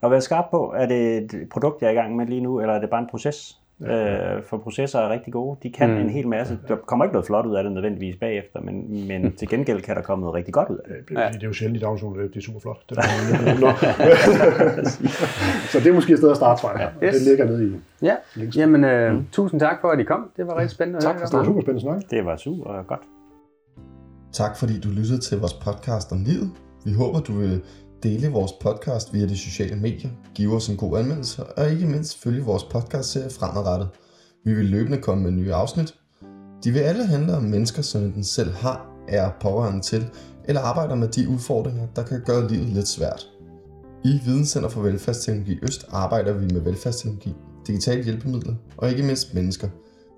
[0.00, 2.60] Og være skarp på, er det et produkt, jeg er i gang med lige nu,
[2.60, 3.59] eller er det bare en proces?
[3.80, 4.36] Ja.
[4.36, 5.58] Øh, for processer er rigtig gode.
[5.62, 5.96] De kan mm.
[5.96, 6.58] en hel masse.
[6.68, 9.96] Der kommer ikke noget flot ud af det nødvendigvis bagefter, men, men til gengæld kan
[9.96, 11.18] der komme noget rigtig godt ud af det.
[11.18, 11.28] Ja.
[11.32, 12.78] Det er jo sjældent i daginstitutioner, det er super flot.
[12.90, 13.02] Det er
[15.72, 16.92] så det er måske et sted at starte, tror jeg.
[17.00, 17.06] Ja.
[17.06, 17.14] Yes.
[17.14, 17.72] Det ligger nede i
[18.02, 18.16] Ja,
[18.56, 19.26] jamen øh, mm.
[19.32, 20.30] tusind tak for, at I kom.
[20.36, 21.00] Det var rigtig spændende.
[21.00, 21.38] Tak for det.
[21.38, 22.02] var super spændende snak.
[22.10, 23.00] Det var super godt.
[24.32, 26.50] Tak fordi du lyttede til vores podcast om livet.
[26.84, 27.62] Vi håber, du vil
[28.02, 32.22] dele vores podcast via de sociale medier, give os en god anmeldelse og ikke mindst
[32.22, 33.88] følge vores podcastserie fremadrettet.
[34.44, 35.94] Vi vil løbende komme med nye afsnit.
[36.64, 40.06] De vil alle handle om mennesker, som den selv har, er pårørende til,
[40.44, 43.28] eller arbejder med de udfordringer, der kan gøre livet lidt svært.
[44.04, 47.34] I Videnscenter for Velfærdsteknologi Øst arbejder vi med velfærdsteknologi,
[47.66, 49.68] digitale hjælpemidler og ikke mindst mennesker.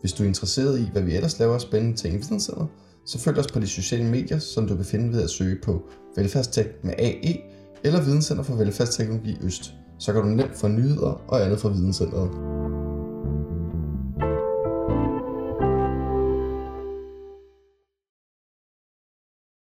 [0.00, 2.66] Hvis du er interesseret i, hvad vi ellers laver af spændende ting i Videnscenter,
[3.06, 5.82] så følg os på de sociale medier, som du kan finde ved at søge på
[6.16, 7.36] velfærdstek med AE
[7.84, 9.74] eller Videnscenter for Velfærdsteknologi Øst.
[9.98, 12.30] Så kan du nemt få nyheder og andet fra Videnscenteret.